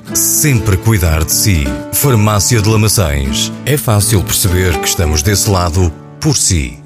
sempre 0.15 0.77
cuidar 0.77 1.23
de 1.23 1.31
si. 1.31 1.63
Farmácia 1.93 2.61
de 2.61 2.69
Lamaçães. 2.69 3.51
É 3.65 3.77
fácil 3.77 4.23
perceber 4.23 4.77
que 4.79 4.87
estamos 4.87 5.21
desse 5.21 5.49
lado 5.49 5.91
por 6.19 6.35
si. 6.35 6.79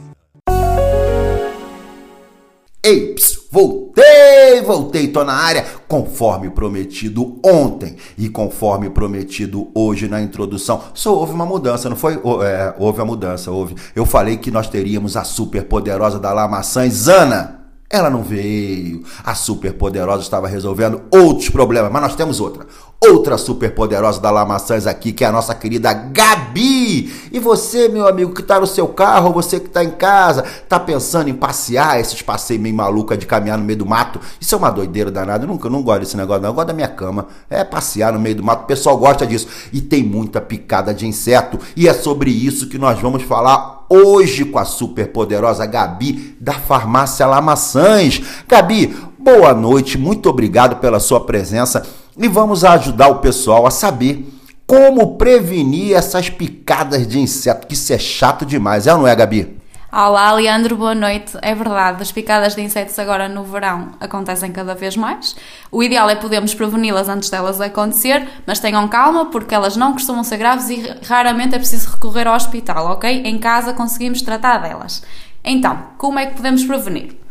Ei, 2.83 3.15
ps, 3.15 3.39
voltei, 3.51 4.61
voltei, 4.63 5.07
tô 5.07 5.23
na 5.23 5.33
área, 5.33 5.65
conforme 5.87 6.51
prometido 6.51 7.39
ontem 7.43 7.95
e 8.15 8.29
conforme 8.29 8.91
prometido 8.91 9.71
hoje 9.73 10.07
na 10.07 10.21
introdução. 10.21 10.83
Só 10.93 11.15
houve 11.15 11.33
uma 11.33 11.47
mudança, 11.47 11.89
não 11.89 11.95
foi? 11.95 12.13
É, 12.43 12.75
houve 12.77 13.01
a 13.01 13.05
mudança, 13.05 13.49
houve. 13.49 13.75
Eu 13.95 14.05
falei 14.05 14.37
que 14.37 14.51
nós 14.51 14.69
teríamos 14.69 15.17
a 15.17 15.23
super 15.23 15.63
poderosa 15.63 16.19
da 16.19 16.31
Lamaçãs, 16.31 17.07
Ana. 17.07 17.55
Ela 17.89 18.09
não 18.09 18.23
veio. 18.23 19.03
A 19.23 19.33
super 19.33 19.73
poderosa 19.73 20.21
estava 20.21 20.47
resolvendo 20.47 21.03
outros 21.11 21.49
problemas, 21.49 21.91
mas 21.91 22.01
nós 22.01 22.15
temos 22.15 22.39
outra. 22.39 22.65
Outra 23.03 23.37
super 23.37 23.75
poderosa 23.75 24.19
da 24.19 24.31
Lamaçãs 24.31 24.87
aqui, 24.87 25.11
que 25.11 25.23
é 25.23 25.27
a 25.27 25.31
nossa 25.31 25.53
querida 25.53 25.93
Gabi. 25.93 27.13
E 27.31 27.39
você, 27.39 27.87
meu 27.87 28.07
amigo, 28.07 28.33
que 28.33 28.41
tá 28.41 28.59
no 28.59 28.65
seu 28.65 28.87
carro, 28.87 29.31
você 29.31 29.59
que 29.59 29.69
tá 29.69 29.83
em 29.83 29.91
casa, 29.91 30.43
tá 30.67 30.79
pensando 30.79 31.29
em 31.29 31.33
passear, 31.33 31.99
esses 31.99 32.21
passeios 32.23 32.61
meio 32.61 32.73
maluca 32.73 33.15
de 33.15 33.27
caminhar 33.27 33.59
no 33.59 33.63
meio 33.63 33.77
do 33.77 33.85
mato. 33.85 34.19
Isso 34.39 34.55
é 34.55 34.57
uma 34.57 34.71
doideira 34.71 35.11
danada. 35.11 35.43
Eu 35.43 35.47
nunca 35.47 35.69
não 35.69 35.83
gosto 35.83 35.99
desse 35.99 36.17
negócio, 36.17 36.41
não. 36.41 36.49
Eu 36.49 36.53
gosto 36.55 36.67
da 36.67 36.73
minha 36.73 36.87
cama. 36.87 37.27
É 37.47 37.63
passear 37.63 38.11
no 38.11 38.19
meio 38.19 38.35
do 38.35 38.43
mato. 38.43 38.63
O 38.63 38.67
pessoal 38.67 38.97
gosta 38.97 39.27
disso. 39.27 39.47
E 39.71 39.81
tem 39.81 40.01
muita 40.01 40.41
picada 40.41 40.93
de 40.93 41.05
inseto. 41.05 41.59
E 41.75 41.87
é 41.87 41.93
sobre 41.93 42.31
isso 42.31 42.69
que 42.69 42.77
nós 42.77 42.99
vamos 42.99 43.21
falar 43.23 43.85
hoje 43.87 44.45
com 44.45 44.57
a 44.57 44.65
super 44.65 45.11
poderosa 45.11 45.65
Gabi 45.65 46.35
da 46.39 46.53
Farmácia 46.53 47.27
Lamaçãs. 47.27 48.21
Gabi, 48.47 48.95
boa 49.19 49.53
noite, 49.53 49.97
muito 49.97 50.27
obrigado 50.27 50.77
pela 50.77 50.99
sua 50.99 51.19
presença 51.19 51.85
e 52.17 52.27
vamos 52.27 52.63
ajudar 52.63 53.09
o 53.09 53.19
pessoal 53.19 53.67
a 53.67 53.71
saber 53.71 54.31
como 54.65 55.15
prevenir 55.15 55.95
essas 55.95 56.29
picadas 56.29 57.07
de 57.07 57.19
inseto, 57.19 57.67
que 57.67 57.73
isso 57.73 57.93
é 57.93 57.99
chato 57.99 58.45
demais, 58.45 58.87
é 58.87 58.93
ou 58.93 58.99
não 58.99 59.07
é, 59.07 59.15
Gabi? 59.15 59.55
Olá, 59.91 60.33
Leandro, 60.33 60.75
boa 60.75 60.93
noite. 60.93 61.37
É 61.41 61.55
verdade, 61.55 62.01
as 62.01 62.11
picadas 62.11 62.53
de 62.53 62.61
insetos 62.61 62.99
agora 62.99 63.29
no 63.29 63.43
verão 63.43 63.91
acontecem 63.99 64.51
cada 64.51 64.75
vez 64.75 64.97
mais. 64.97 65.35
O 65.71 65.81
ideal 65.81 66.09
é 66.09 66.15
podermos 66.15 66.53
preveni-las 66.53 67.07
antes 67.07 67.29
delas 67.29 67.61
acontecer, 67.61 68.27
mas 68.45 68.59
tenham 68.59 68.87
calma 68.89 69.27
porque 69.27 69.55
elas 69.55 69.77
não 69.77 69.93
costumam 69.93 70.23
ser 70.23 70.37
graves 70.37 70.69
e 70.69 70.83
raramente 71.07 71.55
é 71.55 71.59
preciso 71.59 71.91
recorrer 71.91 72.27
ao 72.27 72.35
hospital, 72.35 72.87
ok? 72.87 73.21
Em 73.23 73.37
casa 73.37 73.71
conseguimos 73.71 74.21
tratar 74.21 74.57
delas. 74.57 75.01
Então, 75.43 75.79
como 75.97 76.19
é 76.19 76.25
que 76.25 76.35
podemos 76.35 76.65
prevenir? 76.65 77.24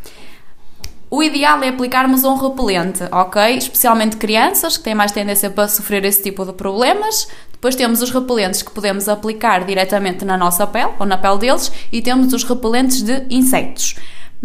O 1.17 1.23
ideal 1.23 1.63
é 1.63 1.69
aplicarmos 1.69 2.25
um 2.25 2.35
repelente, 2.35 3.05
ok? 3.13 3.57
Especialmente 3.57 4.17
crianças 4.17 4.77
que 4.77 4.83
têm 4.83 4.97
mais 4.97 5.13
tendência 5.13 5.49
para 5.49 5.69
sofrer 5.69 6.05
esse 6.05 6.21
tipo 6.21 6.45
de 6.45 6.53
problemas. 6.53 7.29
Depois 7.53 7.77
temos 7.77 8.03
os 8.03 8.11
repelentes 8.11 8.63
que 8.63 8.73
podemos 8.73 9.09
aplicar 9.09 9.65
diretamente 9.65 10.25
na 10.25 10.37
nossa 10.37 10.67
pele 10.67 10.91
ou 10.99 11.07
na 11.07 11.17
pele 11.17 11.39
deles 11.39 11.71
e 11.93 12.03
temos 12.03 12.33
os 12.33 12.43
repelentes 12.43 13.01
de 13.01 13.27
insetos. 13.31 13.95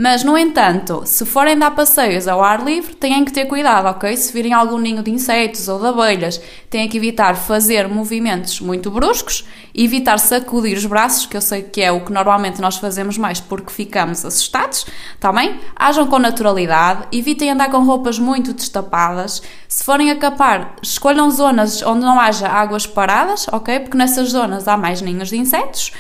Mas, 0.01 0.23
no 0.23 0.37
entanto, 0.37 1.01
se 1.05 1.25
forem 1.25 1.57
dar 1.57 1.71
passeios 1.71 2.25
ao 2.25 2.41
ar 2.41 2.63
livre, 2.63 2.95
têm 2.95 3.25
que 3.25 3.33
ter 3.33 3.45
cuidado, 3.45 3.87
ok? 3.87 4.15
Se 4.15 4.31
virem 4.31 4.53
algum 4.53 4.77
ninho 4.77 5.03
de 5.03 5.11
insetos 5.11 5.67
ou 5.67 5.77
de 5.77 5.87
abelhas, 5.87 6.41
têm 6.69 6.87
que 6.87 6.95
evitar 6.95 7.35
fazer 7.35 7.87
movimentos 7.89 8.61
muito 8.61 8.89
bruscos, 8.89 9.45
evitar 9.75 10.17
sacudir 10.17 10.77
os 10.77 10.85
braços, 10.85 11.25
que 11.25 11.35
eu 11.35 11.41
sei 11.41 11.63
que 11.63 11.81
é 11.81 11.91
o 11.91 12.05
que 12.05 12.13
normalmente 12.13 12.61
nós 12.61 12.77
fazemos 12.77 13.17
mais 13.17 13.41
porque 13.41 13.73
ficamos 13.73 14.23
assustados, 14.23 14.85
tá 15.19 15.33
bem? 15.33 15.59
Ajam 15.75 16.07
com 16.07 16.17
naturalidade, 16.17 17.07
evitem 17.11 17.51
andar 17.51 17.69
com 17.69 17.83
roupas 17.83 18.17
muito 18.17 18.53
destapadas. 18.53 19.41
Se 19.67 19.83
forem 19.83 20.11
acapar, 20.11 20.75
escolham 20.81 21.29
zonas 21.29 21.81
onde 21.81 22.05
não 22.05 22.17
haja 22.17 22.47
águas 22.47 22.87
paradas, 22.87 23.47
ok? 23.51 23.81
Porque 23.81 23.97
nessas 23.97 24.29
zonas 24.29 24.65
há 24.65 24.77
mais 24.77 25.01
ninhos 25.01 25.27
de 25.27 25.37
insetos 25.37 25.91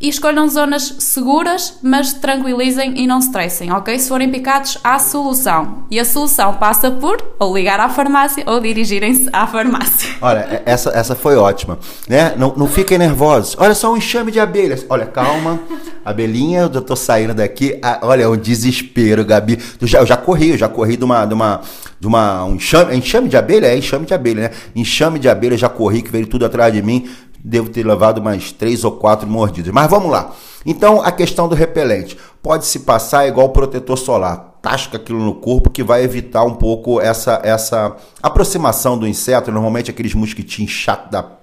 e 0.00 0.08
escolham 0.08 0.48
zonas 0.48 0.94
seguras, 0.98 1.78
mas 1.82 2.12
tranquilizem 2.12 2.94
e 2.96 3.06
não 3.06 3.18
stressem, 3.18 3.72
ok? 3.72 3.98
Se 3.98 4.08
forem 4.08 4.30
picados, 4.30 4.78
há 4.82 4.98
solução. 4.98 5.84
E 5.90 5.98
a 5.98 6.04
solução 6.04 6.54
passa 6.54 6.90
por 6.90 7.16
ou 7.38 7.56
ligar 7.56 7.80
à 7.80 7.88
farmácia 7.88 8.44
ou 8.46 8.60
dirigirem-se 8.60 9.28
à 9.32 9.46
farmácia. 9.46 10.14
Olha, 10.22 10.62
essa, 10.64 10.90
essa 10.90 11.14
foi 11.14 11.36
ótima, 11.36 11.78
né? 12.08 12.34
Não, 12.36 12.54
não 12.56 12.68
fiquem 12.68 12.98
nervosos. 12.98 13.56
Olha 13.58 13.74
só 13.74 13.92
um 13.92 13.96
enxame 13.96 14.30
de 14.30 14.38
abelhas. 14.38 14.84
Olha, 14.88 15.06
calma. 15.06 15.58
Abelhinha, 16.04 16.60
eu 16.60 16.80
tô 16.80 16.96
saindo 16.96 17.34
daqui. 17.34 17.78
Ah, 17.82 17.98
olha, 18.02 18.22
é 18.22 18.28
um 18.28 18.36
desespero, 18.36 19.24
Gabi. 19.24 19.58
Eu 19.80 19.86
já, 19.86 19.98
eu 20.00 20.06
já 20.06 20.16
corri, 20.16 20.50
eu 20.50 20.58
já 20.58 20.68
corri 20.68 20.96
de 20.96 21.04
uma, 21.04 21.26
de 21.26 21.34
uma, 21.34 21.60
de 22.00 22.06
uma 22.06 22.44
um 22.44 22.54
enxame, 22.54 22.96
enxame 22.96 23.28
de 23.28 23.36
abelha? 23.36 23.66
É 23.66 23.76
enxame 23.76 24.06
de 24.06 24.14
abelha, 24.14 24.42
né? 24.42 24.50
Enxame 24.74 25.18
de 25.18 25.28
abelha, 25.28 25.56
já 25.56 25.68
corri, 25.68 26.02
que 26.02 26.10
veio 26.10 26.26
tudo 26.26 26.46
atrás 26.46 26.72
de 26.72 26.82
mim 26.82 27.08
devo 27.44 27.70
ter 27.70 27.86
levado 27.86 28.22
mais 28.22 28.52
três 28.52 28.84
ou 28.84 28.92
quatro 28.92 29.28
mordidas. 29.28 29.72
Mas 29.72 29.88
vamos 29.88 30.10
lá. 30.10 30.32
Então, 30.64 31.00
a 31.02 31.12
questão 31.12 31.48
do 31.48 31.54
repelente. 31.54 32.16
Pode 32.42 32.66
se 32.66 32.80
passar 32.80 33.26
igual 33.26 33.48
protetor 33.50 33.96
solar. 33.96 34.58
Tasca 34.62 34.96
aquilo 34.96 35.22
no 35.22 35.34
corpo 35.34 35.70
que 35.70 35.82
vai 35.82 36.02
evitar 36.02 36.44
um 36.44 36.54
pouco 36.54 37.00
essa, 37.00 37.40
essa 37.44 37.96
aproximação 38.22 38.98
do 38.98 39.06
inseto. 39.06 39.50
Normalmente 39.50 39.90
aqueles 39.90 40.14
mosquitinhos 40.14 40.70
chatos 40.70 41.10
da 41.10 41.38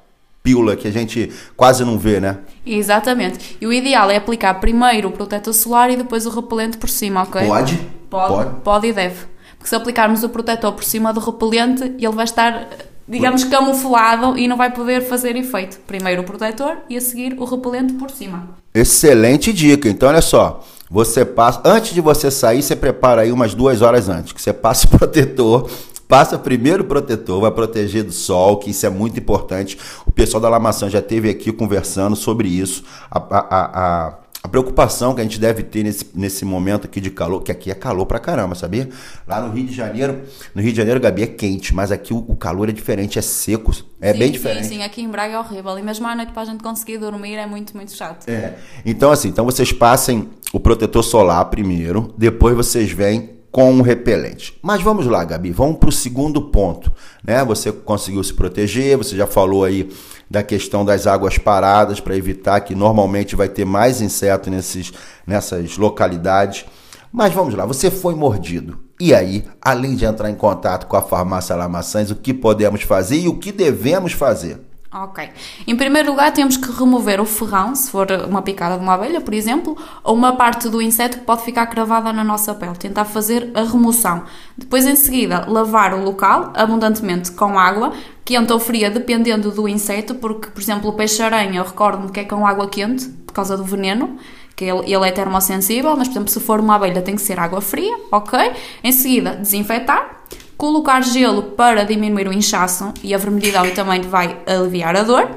pílula 0.46 0.76
que 0.76 0.88
a 0.88 0.92
gente 0.92 1.32
quase 1.58 1.84
não 1.84 1.98
vê, 1.98 2.20
né? 2.20 2.38
Exatamente. 2.66 3.58
E 3.60 3.66
o 3.66 3.74
ideal 3.74 4.12
é 4.12 4.18
aplicar 4.18 4.54
primeiro 4.56 5.10
o 5.10 5.12
protetor 5.12 5.54
solar 5.54 5.90
e 5.90 5.98
depois 5.98 6.26
o 6.28 6.30
repelente 6.30 6.78
por 6.78 6.88
cima, 6.88 7.24
ok? 7.24 7.48
Pode? 7.48 7.78
Pode, 8.10 8.34
Pode. 8.34 8.62
pode 8.62 8.88
e 8.88 8.94
deve. 8.94 9.26
Porque 9.58 9.70
se 9.70 9.76
aplicarmos 9.76 10.24
o 10.24 10.30
protetor 10.30 10.72
por 10.74 10.84
cima 10.84 11.12
do 11.12 11.20
repelente, 11.20 11.84
ele 11.84 12.10
vai 12.10 12.26
estar, 12.26 12.68
digamos, 13.08 13.44
camuflado 13.44 14.38
e 14.38 14.48
não 14.48 14.58
vai 14.58 14.72
poder 14.72 15.02
fazer 15.02 15.36
efeito. 15.36 15.80
Primeiro 15.86 16.22
o 16.22 16.26
protetor 16.26 16.78
e 16.90 16.98
a 16.98 17.02
seguir 17.02 17.36
o 17.38 17.46
repelente 17.46 17.94
por 17.94 18.10
cima. 18.10 18.50
Excelente 18.74 19.54
dica. 19.54 19.88
Então, 19.88 20.10
olha 20.10 20.22
só. 20.22 20.64
Você 20.90 21.26
passa. 21.26 21.62
Antes 21.66 21.94
de 21.94 22.02
você 22.02 22.30
sair, 22.30 22.62
você 22.62 22.76
prepara 22.76 23.22
aí 23.22 23.32
umas 23.32 23.54
duas 23.54 23.82
horas 23.82 24.10
antes. 24.10 24.34
Que 24.34 24.42
você 24.42 24.54
passa 24.54 24.88
o 24.88 24.90
protetor. 24.98 25.70
Passa 26.08 26.38
primeiro 26.38 26.84
o 26.84 26.86
protetor, 26.86 27.42
vai 27.42 27.50
proteger 27.50 28.04
do 28.04 28.12
sol, 28.12 28.58
que 28.58 28.70
isso 28.70 28.86
é 28.86 28.90
muito 28.90 29.20
importante. 29.20 29.76
O 30.06 30.12
pessoal 30.12 30.40
da 30.40 30.48
Lamaçã 30.48 30.88
já 30.88 31.00
esteve 31.00 31.32
aqui 31.32 31.52
conversando 31.52 32.16
sobre 32.16 32.48
isso. 32.48 32.84
A, 33.10 33.18
a, 33.18 33.48
a, 33.50 34.14
a 34.46 34.48
preocupação 34.48 35.16
que 35.16 35.22
a 35.22 35.24
gente 35.24 35.40
deve 35.40 35.64
ter 35.64 35.82
nesse, 35.82 36.06
nesse 36.14 36.46
momento 36.46 36.86
aqui 36.86 37.02
de 37.02 37.10
calor, 37.10 37.42
que 37.42 37.52
aqui 37.52 37.72
é 37.72 37.74
calor 37.74 38.06
pra 38.06 38.20
caramba, 38.20 38.54
sabia? 38.54 38.88
Lá 39.28 39.42
no 39.42 39.52
Rio 39.52 39.66
de 39.66 39.74
Janeiro, 39.74 40.22
no 40.54 40.62
Rio 40.62 40.72
de 40.72 40.78
Janeiro, 40.78 41.00
Gabi, 41.00 41.24
é 41.24 41.28
quente, 41.28 41.74
mas 41.74 41.92
aqui 41.92 42.14
o, 42.14 42.24
o 42.28 42.36
calor 42.36 42.70
é 42.70 42.72
diferente, 42.72 43.18
é 43.18 43.24
seco, 43.24 43.72
é 44.00 44.14
sim, 44.14 44.20
bem 44.20 44.28
sim, 44.28 44.34
diferente. 44.34 44.68
Sim, 44.68 44.84
aqui 44.84 45.02
em 45.02 45.10
Braga 45.10 45.34
é 45.34 45.40
horrível. 45.40 45.80
E 45.80 45.82
mesmo 45.82 46.06
à 46.06 46.16
noite 46.16 46.32
para 46.32 46.44
a 46.44 46.46
gente 46.46 46.62
conseguir 46.62 47.00
dormir 47.00 47.34
é 47.34 47.48
muito, 47.48 47.76
muito 47.76 47.92
chato. 47.92 48.30
É. 48.30 48.54
Então, 48.86 49.10
assim, 49.10 49.30
então 49.30 49.46
vocês 49.46 49.72
passem 49.72 50.30
o 50.54 50.60
protetor 50.60 51.04
solar 51.04 51.44
primeiro, 51.46 52.14
depois 52.16 52.56
vocês 52.56 52.92
vêm 52.92 53.32
com 53.56 53.74
o 53.80 53.82
repelente. 53.82 54.60
Mas 54.62 54.82
vamos 54.82 55.08
lá, 55.08 55.24
Gabi, 55.24 55.50
vamos 55.50 55.78
para 55.78 55.88
o 55.88 55.92
segundo 55.92 56.42
ponto. 56.42 56.92
Né? 57.26 57.42
Você 57.46 57.72
conseguiu 57.72 58.22
se 58.22 58.34
proteger, 58.34 58.98
você 58.98 59.16
já 59.16 59.26
falou 59.26 59.64
aí 59.64 59.90
da 60.30 60.44
questão 60.44 60.84
das 60.84 61.08
águas 61.08 61.38
paradas 61.38 62.02
para 62.02 62.18
evitar 62.18 62.60
que 62.60 62.76
normalmente 62.76 63.34
vai 63.34 63.48
ter 63.48 63.64
mais 63.64 64.02
inseto 64.02 64.50
nesses, 64.50 64.92
nessas 65.26 65.78
localidades. 65.78 66.66
Mas 67.10 67.34
vamos 67.34 67.56
lá, 67.56 67.66
você 67.66 67.90
foi 67.90 68.14
mordido. 68.14 68.78
E 69.00 69.16
aí, 69.16 69.46
além 69.62 69.96
de 69.96 70.04
entrar 70.04 70.30
em 70.30 70.36
contato 70.36 70.86
com 70.86 70.98
a 70.98 71.02
farmácia 71.02 71.56
Lamaçãs, 71.56 72.12
o 72.12 72.16
que 72.18 72.34
podemos 72.34 72.82
fazer 72.82 73.20
e 73.20 73.30
o 73.30 73.38
que 73.38 73.54
devemos 73.54 74.12
fazer? 74.12 74.60
Ok. 75.04 75.30
Em 75.68 75.76
primeiro 75.76 76.12
lugar, 76.12 76.32
temos 76.32 76.56
que 76.56 76.72
remover 76.72 77.20
o 77.20 77.26
ferrão, 77.26 77.76
se 77.76 77.92
for 77.92 78.10
uma 78.30 78.42
picada 78.42 78.78
de 78.78 78.84
uma 78.84 78.94
abelha, 78.94 79.20
por 79.20 79.34
exemplo, 79.34 79.78
ou 80.02 80.16
uma 80.16 80.38
parte 80.38 80.70
do 80.70 80.82
inseto 80.82 81.18
que 81.18 81.26
pode 81.26 81.44
ficar 81.44 81.66
cravada 81.66 82.14
na 82.14 82.24
nossa 82.24 82.54
pele. 82.56 82.76
Tentar 82.78 83.04
fazer 83.04 83.52
a 83.54 83.64
remoção. 83.64 84.24
Depois, 84.58 84.86
em 84.86 84.96
seguida, 84.96 85.44
lavar 85.50 85.94
o 85.94 86.02
local 86.02 86.54
abundantemente 86.56 87.30
com 87.34 87.60
água, 87.60 87.92
quente 88.24 88.54
ou 88.54 88.60
fria, 88.60 88.90
dependendo 88.90 89.52
do 89.52 89.68
inseto, 89.68 90.16
porque, 90.16 90.48
por 90.48 90.62
exemplo, 90.62 90.90
o 90.90 90.94
peixe-aranha, 90.94 91.60
eu 91.60 91.66
recordo-me 91.66 92.10
que 92.10 92.22
é 92.22 92.24
com 92.24 92.48
água 92.48 92.70
quente, 92.70 93.10
por 93.28 93.34
causa 93.34 93.58
do 93.58 93.66
veneno, 93.66 94.18
que 94.56 94.64
ele, 94.64 94.94
ele 94.94 95.06
é 95.06 95.12
termossensível, 95.12 95.94
mas, 95.98 96.08
por 96.08 96.14
exemplo, 96.14 96.30
se 96.30 96.40
for 96.40 96.62
uma 96.62 96.76
abelha, 96.76 97.02
tem 97.02 97.16
que 97.16 97.22
ser 97.22 97.38
água 97.38 97.60
fria, 97.60 97.94
ok? 98.14 98.40
Em 98.82 98.94
seguida, 98.94 99.36
desinfetar. 99.36 100.22
Colocar 100.58 101.02
gelo 101.02 101.44
para 101.44 101.84
diminuir 101.84 102.28
o 102.28 102.34
inchaço 102.34 102.94
e 103.04 103.14
a 103.14 103.18
vermelhidão 103.18 103.66
e 103.66 103.72
também 103.72 104.02
vai 104.02 104.38
aliviar 104.46 104.96
a 104.96 105.04
dor. 105.04 105.30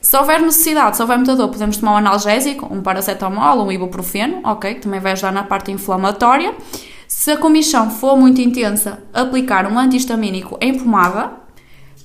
Se 0.00 0.16
houver 0.16 0.40
necessidade, 0.40 0.96
se 0.96 1.02
houver 1.02 1.16
muita 1.18 1.36
dor, 1.36 1.48
podemos 1.48 1.76
tomar 1.76 1.92
um 1.92 1.96
analgésico, 1.96 2.72
um 2.72 2.80
paracetamol, 2.80 3.66
um 3.66 3.72
ibuprofeno, 3.72 4.40
ok? 4.44 4.74
Que 4.74 4.80
também 4.80 5.00
vai 5.00 5.12
ajudar 5.12 5.32
na 5.32 5.42
parte 5.42 5.70
inflamatória. 5.70 6.54
Se 7.06 7.32
a 7.32 7.36
comichão 7.36 7.90
for 7.90 8.16
muito 8.16 8.40
intensa, 8.40 9.02
aplicar 9.12 9.70
um 9.70 9.78
antihistamínico 9.78 10.56
em 10.60 10.78
pomada, 10.78 11.32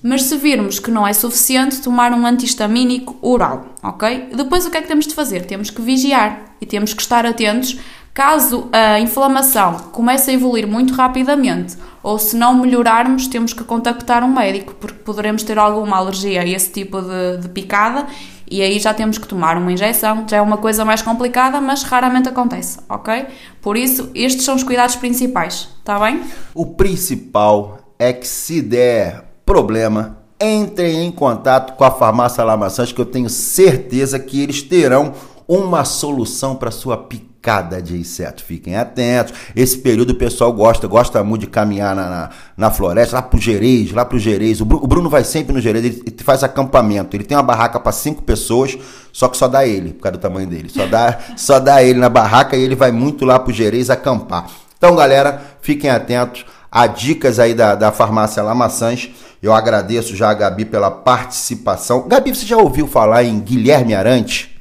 mas 0.01 0.23
se 0.23 0.35
virmos 0.35 0.79
que 0.79 0.91
não 0.91 1.07
é 1.07 1.13
suficiente, 1.13 1.81
tomar 1.81 2.11
um 2.11 2.25
antihistamínico 2.25 3.17
oral, 3.21 3.67
ok? 3.81 4.29
Depois 4.35 4.65
o 4.65 4.71
que 4.71 4.77
é 4.77 4.81
que 4.81 4.87
temos 4.87 5.07
de 5.07 5.13
fazer? 5.13 5.45
Temos 5.45 5.69
que 5.69 5.81
vigiar 5.81 6.55
e 6.59 6.65
temos 6.65 6.93
que 6.93 7.01
estar 7.01 7.25
atentos 7.25 7.79
caso 8.13 8.69
a 8.71 8.99
inflamação 8.99 9.77
comece 9.91 10.29
a 10.29 10.33
evoluir 10.33 10.67
muito 10.67 10.93
rapidamente 10.93 11.75
ou 12.03 12.19
se 12.19 12.35
não 12.35 12.53
melhorarmos, 12.53 13.27
temos 13.27 13.53
que 13.53 13.63
contactar 13.63 14.23
um 14.23 14.27
médico 14.27 14.75
porque 14.75 14.99
poderemos 14.99 15.41
ter 15.41 15.57
alguma 15.57 15.97
alergia 15.97 16.41
a 16.41 16.47
esse 16.47 16.69
tipo 16.69 17.01
de, 17.01 17.37
de 17.41 17.49
picada 17.49 18.05
e 18.49 18.61
aí 18.61 18.77
já 18.77 18.93
temos 18.93 19.17
que 19.17 19.27
tomar 19.27 19.57
uma 19.57 19.71
injeção, 19.71 20.25
já 20.29 20.37
é 20.37 20.41
uma 20.41 20.57
coisa 20.57 20.85
mais 20.85 21.01
complicada, 21.01 21.59
mas 21.59 21.81
raramente 21.81 22.29
acontece, 22.29 22.77
ok? 22.87 23.25
Por 23.59 23.75
isso, 23.75 24.11
estes 24.13 24.45
são 24.45 24.55
os 24.55 24.63
cuidados 24.63 24.95
principais, 24.95 25.69
está 25.79 25.97
bem? 25.99 26.21
O 26.53 26.67
principal 26.67 27.79
é 27.97 28.13
que 28.13 28.27
se 28.27 28.61
der 28.61 29.23
problema, 29.43 30.19
entrem 30.39 31.03
em 31.03 31.11
contato 31.11 31.75
com 31.75 31.83
a 31.83 31.89
farmácia 31.89 32.43
Lamaçãs, 32.43 32.91
que 32.91 33.01
eu 33.01 33.05
tenho 33.05 33.29
certeza 33.29 34.19
que 34.19 34.43
eles 34.43 34.61
terão 34.61 35.13
uma 35.47 35.83
solução 35.83 36.55
para 36.55 36.69
sua 36.69 36.97
picada 36.97 37.32
de 37.83 37.97
inseto. 37.97 38.43
Fiquem 38.43 38.75
atentos. 38.77 39.33
Esse 39.55 39.77
período 39.77 40.11
o 40.11 40.15
pessoal 40.15 40.53
gosta, 40.53 40.87
gosta 40.87 41.21
muito 41.23 41.41
de 41.41 41.47
caminhar 41.47 41.93
na, 41.95 42.09
na, 42.09 42.29
na 42.55 42.71
floresta, 42.71 43.17
lá 43.17 43.21
pro 43.21 43.39
Gerês, 43.39 43.91
lá 43.91 44.05
pro 44.05 44.17
Gerês. 44.17 44.61
O, 44.61 44.65
Bru- 44.65 44.81
o 44.83 44.87
Bruno 44.87 45.09
vai 45.09 45.23
sempre 45.25 45.53
no 45.53 45.59
Gerês, 45.59 45.83
ele, 45.83 46.03
ele 46.07 46.23
faz 46.23 46.43
acampamento. 46.43 47.15
Ele 47.17 47.25
tem 47.25 47.35
uma 47.35 47.43
barraca 47.43 47.79
para 47.79 47.91
cinco 47.91 48.21
pessoas, 48.23 48.77
só 49.11 49.27
que 49.27 49.35
só 49.35 49.47
dá 49.47 49.67
ele, 49.67 49.91
por 49.93 50.03
causa 50.03 50.17
do 50.17 50.21
tamanho 50.21 50.47
dele. 50.47 50.69
Só 50.69 50.85
dá, 50.85 51.19
só 51.35 51.59
dá 51.59 51.83
ele 51.83 51.99
na 51.99 52.09
barraca 52.09 52.55
e 52.55 52.61
ele 52.61 52.75
vai 52.75 52.91
muito 52.91 53.25
lá 53.25 53.37
pro 53.37 53.51
Gerês 53.53 53.89
acampar. 53.89 54.47
Então, 54.77 54.95
galera, 54.95 55.41
fiquem 55.61 55.89
atentos 55.89 56.45
a 56.71 56.87
dicas 56.87 57.39
aí 57.39 57.53
da, 57.53 57.75
da 57.75 57.91
farmácia 57.91 58.41
Lamaçãs. 58.41 59.09
Eu 59.41 59.53
agradeço 59.53 60.15
já 60.15 60.29
a 60.29 60.33
Gabi 60.33 60.63
pela 60.63 60.89
participação. 60.89 62.07
Gabi, 62.07 62.33
você 62.33 62.45
já 62.45 62.55
ouviu 62.57 62.87
falar 62.87 63.23
em 63.25 63.39
Guilherme 63.39 63.93
Arante? 63.93 64.52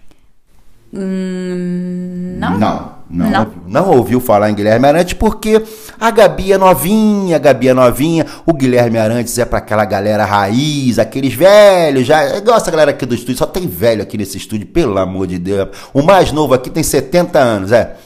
Não? 0.93 2.59
Não, 2.59 2.93
não, 3.09 3.31
Não. 3.31 3.41
ouviu. 3.41 3.63
Não 3.67 3.91
ouviu 3.91 4.21
falar 4.21 4.51
em 4.51 4.55
Guilherme 4.55 4.87
Arantes 4.87 5.15
porque 5.15 5.63
a 5.99 6.11
Gabi 6.11 6.53
é 6.53 6.59
novinha, 6.59 7.37
a 7.37 7.39
Gabi 7.39 7.69
é 7.69 7.75
novinha. 7.75 8.27
O 8.47 8.53
Guilherme 8.53 8.99
Arantes 8.99 9.37
é 9.39 9.45
pra 9.45 9.59
aquela 9.59 9.85
galera 9.85 10.25
raiz, 10.25 10.99
aqueles 10.99 11.35
velhos, 11.35 12.07
já. 12.07 12.23
É 12.23 12.39
igual 12.39 12.57
essa 12.57 12.71
galera 12.71 12.91
aqui 12.91 13.07
do 13.07 13.15
estúdio, 13.15 13.39
só 13.39 13.47
tem 13.47 13.67
velho 13.67 14.03
aqui 14.03 14.19
nesse 14.19 14.37
estúdio, 14.37 14.67
pelo 14.67 14.99
amor 14.99 15.27
de 15.27 15.39
Deus. 15.39 15.69
O 15.95 16.03
mais 16.03 16.31
novo 16.33 16.53
aqui 16.55 16.69
tem 16.71 16.83
70 16.83 17.39
anos, 17.39 17.73
é. 17.73 17.97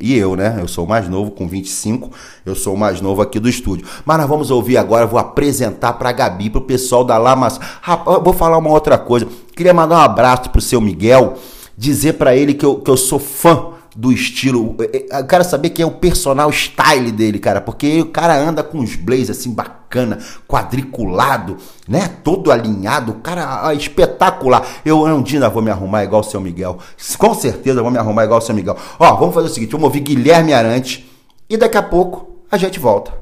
E 0.00 0.16
eu, 0.16 0.36
né? 0.36 0.58
Eu 0.60 0.68
sou 0.68 0.84
o 0.84 0.88
mais 0.88 1.08
novo, 1.08 1.32
com 1.32 1.48
25. 1.48 2.10
Eu 2.46 2.54
sou 2.54 2.74
o 2.74 2.78
mais 2.78 3.00
novo 3.00 3.20
aqui 3.20 3.40
do 3.40 3.48
estúdio. 3.48 3.84
Mas 4.04 4.16
nós 4.18 4.28
vamos 4.28 4.50
ouvir 4.50 4.76
agora, 4.76 5.06
vou 5.06 5.18
apresentar 5.18 5.94
pra 5.94 6.12
Gabi, 6.12 6.48
pro 6.50 6.60
pessoal 6.60 7.02
da 7.02 7.18
Lamas. 7.18 7.58
Rapaz, 7.80 8.16
eu 8.16 8.22
vou 8.22 8.32
falar 8.32 8.58
uma 8.58 8.70
outra 8.70 8.96
coisa. 8.96 9.26
Queria 9.56 9.74
mandar 9.74 9.96
um 9.96 10.00
abraço 10.00 10.50
pro 10.50 10.60
seu 10.60 10.80
Miguel, 10.80 11.34
dizer 11.80 12.12
pra 12.12 12.36
ele 12.36 12.52
que 12.52 12.64
eu, 12.64 12.76
que 12.76 12.90
eu 12.90 12.96
sou 12.96 13.18
fã 13.18 13.70
do 13.96 14.12
estilo. 14.12 14.76
Eu 15.10 15.26
quero 15.26 15.42
saber 15.42 15.70
quem 15.70 15.82
é 15.82 15.86
o 15.86 15.92
personal 15.92 16.52
style 16.52 17.10
dele, 17.10 17.38
cara, 17.38 17.58
porque 17.58 18.02
o 18.02 18.06
cara 18.06 18.36
anda 18.36 18.62
com 18.62 18.78
uns 18.78 18.96
blazers 18.96 19.30
assim 19.30 19.50
bacana, 19.50 20.18
quadriculado, 20.46 21.56
né? 21.88 22.10
Todo 22.22 22.52
alinhado, 22.52 23.14
cara 23.14 23.66
ah, 23.66 23.74
espetacular. 23.74 24.64
Eu 24.84 25.06
um 25.06 25.22
dia 25.22 25.48
vou 25.48 25.62
me 25.62 25.70
arrumar 25.70 26.04
igual 26.04 26.20
o 26.20 26.24
seu 26.24 26.40
Miguel. 26.40 26.78
Com 27.16 27.34
certeza 27.34 27.82
vou 27.82 27.90
me 27.90 27.98
arrumar 27.98 28.24
igual 28.24 28.40
o 28.40 28.42
seu 28.42 28.54
Miguel. 28.54 28.76
Ó, 28.98 29.16
vamos 29.16 29.34
fazer 29.34 29.46
o 29.46 29.50
seguinte, 29.50 29.72
vamos 29.72 29.86
ouvir 29.86 30.00
Guilherme 30.00 30.52
Arante 30.52 31.10
e 31.48 31.56
daqui 31.56 31.78
a 31.78 31.82
pouco 31.82 32.44
a 32.50 32.58
gente 32.58 32.78
volta. 32.78 33.19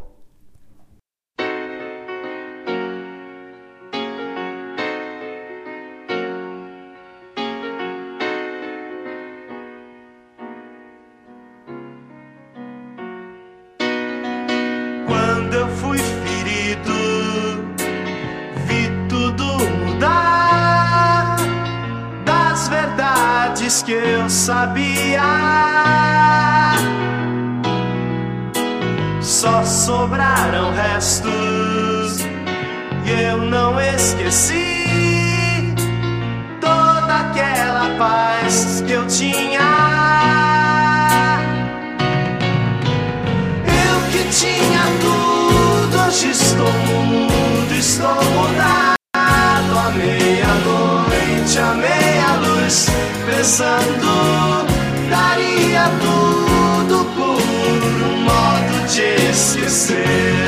E 33.04 33.22
eu 33.22 33.38
não 33.38 33.80
esqueci 33.80 35.72
toda 36.60 37.20
aquela 37.20 37.96
paz 37.96 38.82
que 38.84 38.94
eu 38.94 39.06
tinha. 39.06 39.60
Eu 43.62 44.10
que 44.10 44.24
tinha 44.28 44.82
tudo, 45.00 46.04
hoje 46.04 46.30
estou 46.30 46.72
mudo, 46.72 47.74
estou 47.78 48.16
mudado. 48.32 48.98
À 49.14 49.90
meia-noite, 49.92 51.58
à 51.60 51.74
meia-luz, 51.74 52.88
pensando, 53.24 54.66
daria 55.08 55.88
tudo 56.00 57.04
por 57.14 57.40
um 57.40 58.22
modo 58.24 58.88
de 58.88 59.30
esquecer. 59.30 60.47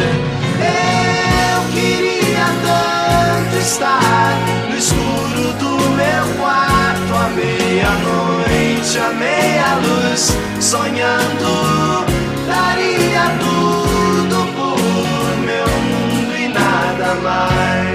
Meia-noite, 7.91 8.99
à 8.99 9.11
meia-luz, 9.13 10.37
sonhando 10.61 12.07
daria 12.47 13.23
tudo 13.41 14.37
por 14.55 15.37
meu 15.45 15.67
mundo 15.67 16.37
e 16.37 16.49
nada 16.49 17.15
mais. 17.17 17.90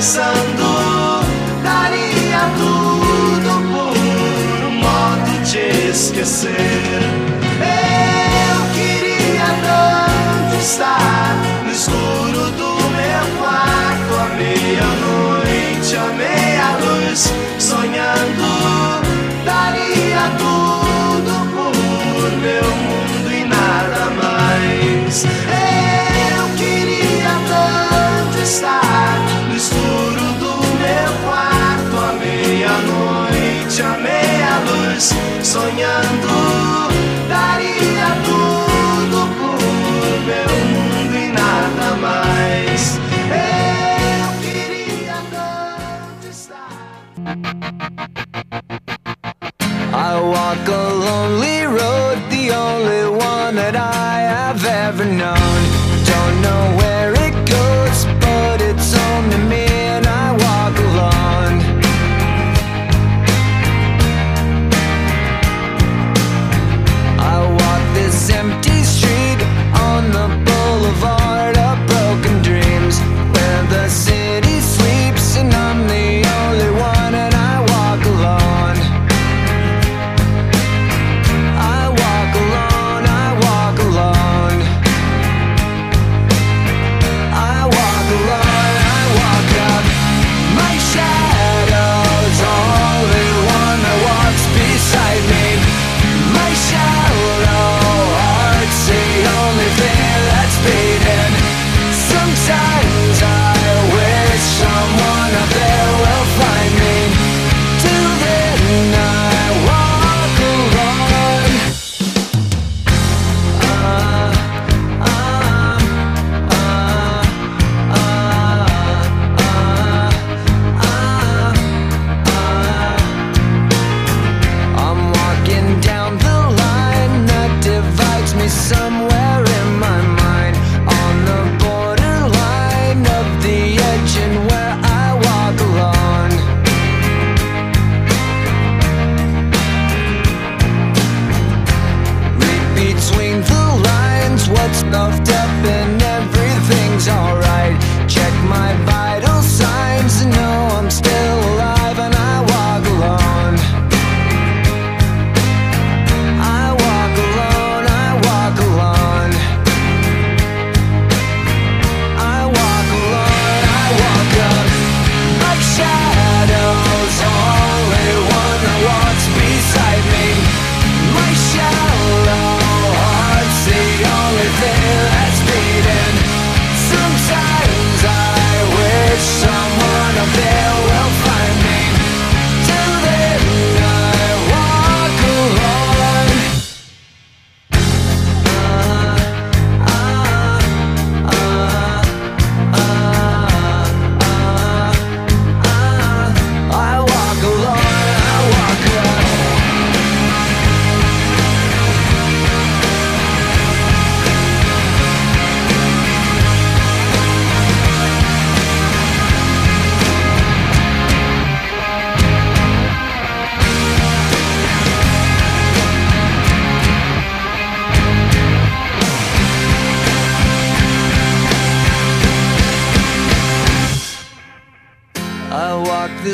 Pensando, 0.00 1.20
daria 1.62 2.48
tudo 2.56 3.52
por 3.70 4.64
um 4.66 4.76
modo 4.80 5.44
de 5.44 5.90
esquecer. 5.90 6.89
sonhando. 35.50 36.28
Daria 37.28 38.08
tudo 38.24 39.18
por 39.38 39.58
meu 40.28 40.50
mundo 40.72 41.14
e 41.16 41.26
nada 41.32 41.96
mais. 41.96 43.00
Eu 43.34 44.28
queria 44.44 45.18
tanto 45.34 46.26
estar. 46.30 46.70
I 49.92 50.20
walk 50.20 50.70
a 50.70 50.88
lonely 51.04 51.59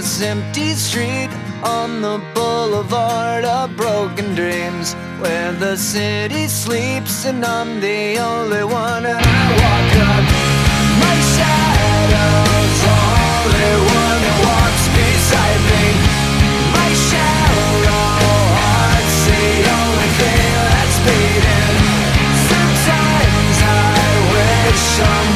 this 0.07 0.23
empty 0.23 0.71
street 0.75 1.31
on 1.65 2.01
the 2.01 2.23
boulevard 2.33 3.45
of 3.45 3.77
broken 3.77 4.37
dreams 4.37 4.95
where 5.19 5.53
the 5.55 5.77
city 5.77 6.47
sleeps 6.47 7.25
and 7.25 7.45
I'm 7.45 7.81
the 7.81 8.17
only 8.19 8.63
one. 8.63 9.05
I 9.05 9.19
walk 9.63 9.93
up 10.13 10.25
my 11.03 11.17
shadow's 11.35 12.81
only 12.95 13.73
one 13.99 14.21
that 14.25 14.39
walks 14.47 14.85
beside 14.95 15.63
me. 15.75 15.85
My 16.79 16.91
shadow 17.09 17.99
heart's 18.63 19.19
the 19.27 19.47
only 19.79 20.11
thing 20.21 20.55
that's 20.71 20.99
beating. 21.07 21.77
Sometimes 22.53 23.59
I 23.59 24.07
wish 24.35 24.83
someone 24.99 25.36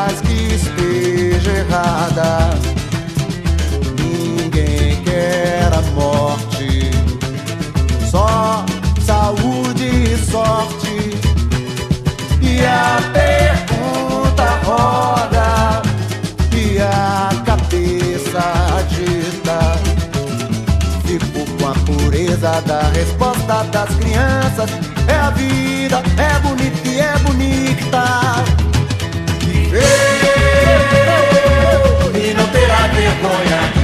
da 22.41 22.89
resposta 22.93 23.63
das 23.65 23.95
crianças. 23.97 24.69
É 25.07 25.15
a 25.15 25.29
vida, 25.29 26.01
é 26.17 26.39
bonita 26.39 26.87
e 26.87 26.99
é 26.99 27.17
bonita. 27.19 28.03
Viver 29.45 29.81
e 32.15 32.33
não 32.33 32.47
terá 32.47 32.87
vergonha 32.87 33.80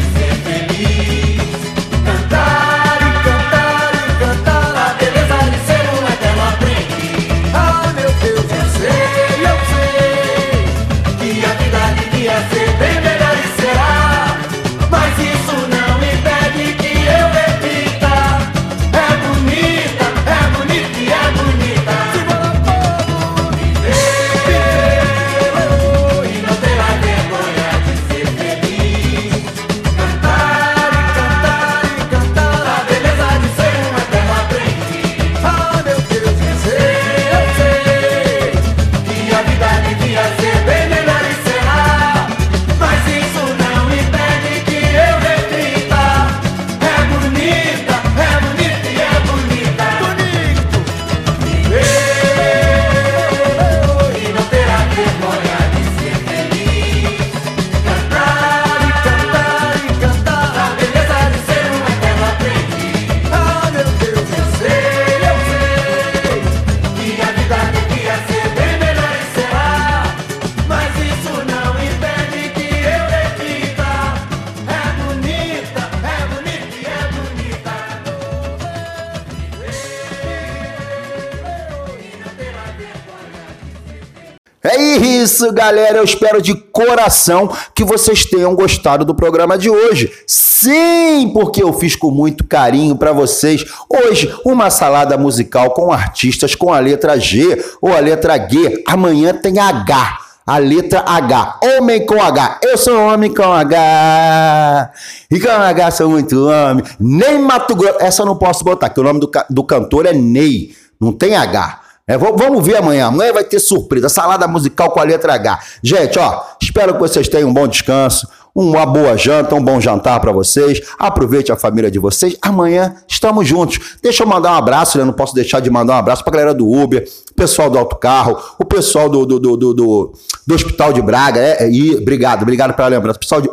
isso, 85.37 85.53
galera. 85.53 85.99
Eu 85.99 86.03
espero 86.03 86.41
de 86.41 86.55
coração 86.55 87.49
que 87.75 87.83
vocês 87.83 88.25
tenham 88.25 88.55
gostado 88.55 89.05
do 89.05 89.13
programa 89.13 89.57
de 89.57 89.69
hoje. 89.69 90.11
Sim, 90.25 91.29
porque 91.33 91.61
eu 91.61 91.71
fiz 91.73 91.95
com 91.95 92.09
muito 92.09 92.43
carinho 92.43 92.95
para 92.95 93.11
vocês. 93.11 93.63
Hoje, 93.87 94.33
uma 94.43 94.71
salada 94.71 95.15
musical 95.17 95.71
com 95.71 95.91
artistas 95.91 96.55
com 96.55 96.73
a 96.73 96.79
letra 96.79 97.19
G 97.19 97.63
ou 97.79 97.95
a 97.95 97.99
letra 97.99 98.37
G. 98.37 98.83
Amanhã 98.87 99.33
tem 99.33 99.59
H 99.59 100.19
a 100.47 100.57
letra 100.59 101.03
H. 101.05 101.59
Homem 101.61 102.05
com 102.05 102.21
H. 102.21 102.61
Eu 102.63 102.77
sou 102.77 102.97
homem 102.97 103.33
com 103.33 103.43
H. 103.43 104.91
E 105.29 105.39
com 105.41 105.49
H 105.49 105.91
sou 105.91 106.09
muito 106.09 106.47
homem. 106.47 106.83
Nem 106.97 107.37
Mato 107.37 107.75
Grosso. 107.75 107.97
Essa 107.99 108.21
eu 108.21 108.25
não 108.25 108.37
posso 108.37 108.63
botar, 108.63 108.89
que 108.89 108.99
o 108.99 109.03
nome 109.03 109.19
do, 109.19 109.29
do 109.49 109.63
cantor 109.63 110.05
é 110.05 110.13
Ney. 110.13 110.73
Não 111.01 111.11
tem 111.11 111.35
H. 111.35 111.81
É, 112.07 112.17
vamos 112.17 112.65
ver 112.65 112.77
amanhã. 112.77 113.07
Amanhã 113.07 113.33
vai 113.33 113.43
ter 113.43 113.59
surpresa. 113.59 114.07
Salada 114.07 114.47
musical 114.47 114.91
com 114.91 114.99
a 114.99 115.03
letra 115.03 115.33
H. 115.33 115.59
Gente, 115.83 116.17
ó, 116.17 116.41
espero 116.61 116.93
que 116.93 116.99
vocês 116.99 117.27
tenham 117.27 117.49
um 117.49 117.53
bom 117.53 117.67
descanso, 117.67 118.25
uma 118.59 118.87
boa 118.87 119.15
janta, 119.15 119.53
um 119.53 119.61
bom 119.61 119.79
jantar 119.79 120.19
pra 120.19 120.31
vocês. 120.31 120.81
Aproveite 120.97 121.51
a 121.51 121.55
família 121.55 121.91
de 121.91 121.99
vocês. 121.99 122.35
Amanhã 122.41 122.95
estamos 123.07 123.47
juntos. 123.47 123.79
Deixa 124.01 124.23
eu 124.23 124.27
mandar 124.27 124.53
um 124.53 124.55
abraço, 124.55 124.97
né? 124.97 125.03
Não 125.03 125.13
posso 125.13 125.35
deixar 125.35 125.59
de 125.59 125.69
mandar 125.69 125.93
um 125.93 125.97
abraço 125.97 126.23
pra 126.23 126.31
galera 126.33 126.53
do 126.55 126.67
Uber, 126.67 127.07
pessoal 127.35 127.69
do 127.69 127.77
autocarro, 127.77 128.35
o 128.57 128.65
pessoal 128.65 129.07
do, 129.07 129.25
do, 129.27 129.39
do, 129.39 129.55
do, 129.57 129.73
do- 129.75 130.13
Hospital 130.51 130.91
de 130.91 131.01
Braga. 131.01 131.39
É, 131.39 131.65
é, 131.65 131.69
e 131.71 131.95
obrigado, 131.95 132.41
obrigado 132.41 132.73
pela 132.73 132.87
lembrança. 132.87 133.19
Pessoal 133.19 133.41
de- 133.41 133.49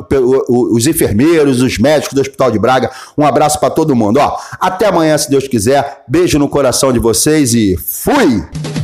os 0.48 0.86
enfermeiros, 0.86 1.60
os 1.60 1.76
médicos 1.78 2.14
do 2.14 2.20
Hospital 2.22 2.50
de 2.50 2.58
Braga. 2.58 2.90
Um 3.18 3.26
abraço 3.26 3.60
pra 3.60 3.68
todo 3.68 3.94
mundo. 3.94 4.18
Ó, 4.18 4.36
até 4.58 4.86
amanhã, 4.86 5.18
se 5.18 5.28
Deus 5.28 5.46
quiser. 5.46 6.02
Beijo 6.08 6.38
no 6.38 6.48
coração 6.48 6.92
de 6.92 6.98
vocês 6.98 7.52
e 7.52 7.76
fui! 7.76 8.83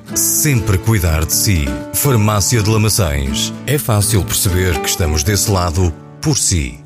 sempre 0.15 0.77
cuidar 0.77 1.25
de 1.25 1.33
si. 1.33 1.65
Farmácia 1.93 2.61
de 2.61 2.69
Lamaçães. 2.69 3.53
É 3.65 3.77
fácil 3.77 4.23
perceber 4.23 4.79
que 4.79 4.89
estamos 4.89 5.23
desse 5.23 5.49
lado 5.49 5.93
por 6.21 6.37
si. 6.37 6.79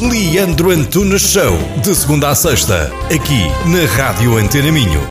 Leandro 0.00 0.70
Antunes 0.70 1.22
Show, 1.22 1.56
de 1.82 1.94
segunda 1.94 2.28
a 2.28 2.34
sexta, 2.34 2.92
aqui 3.06 3.44
na 3.68 3.86
Rádio 3.96 4.36
Antena 4.36 4.70
Minho. 4.70 5.06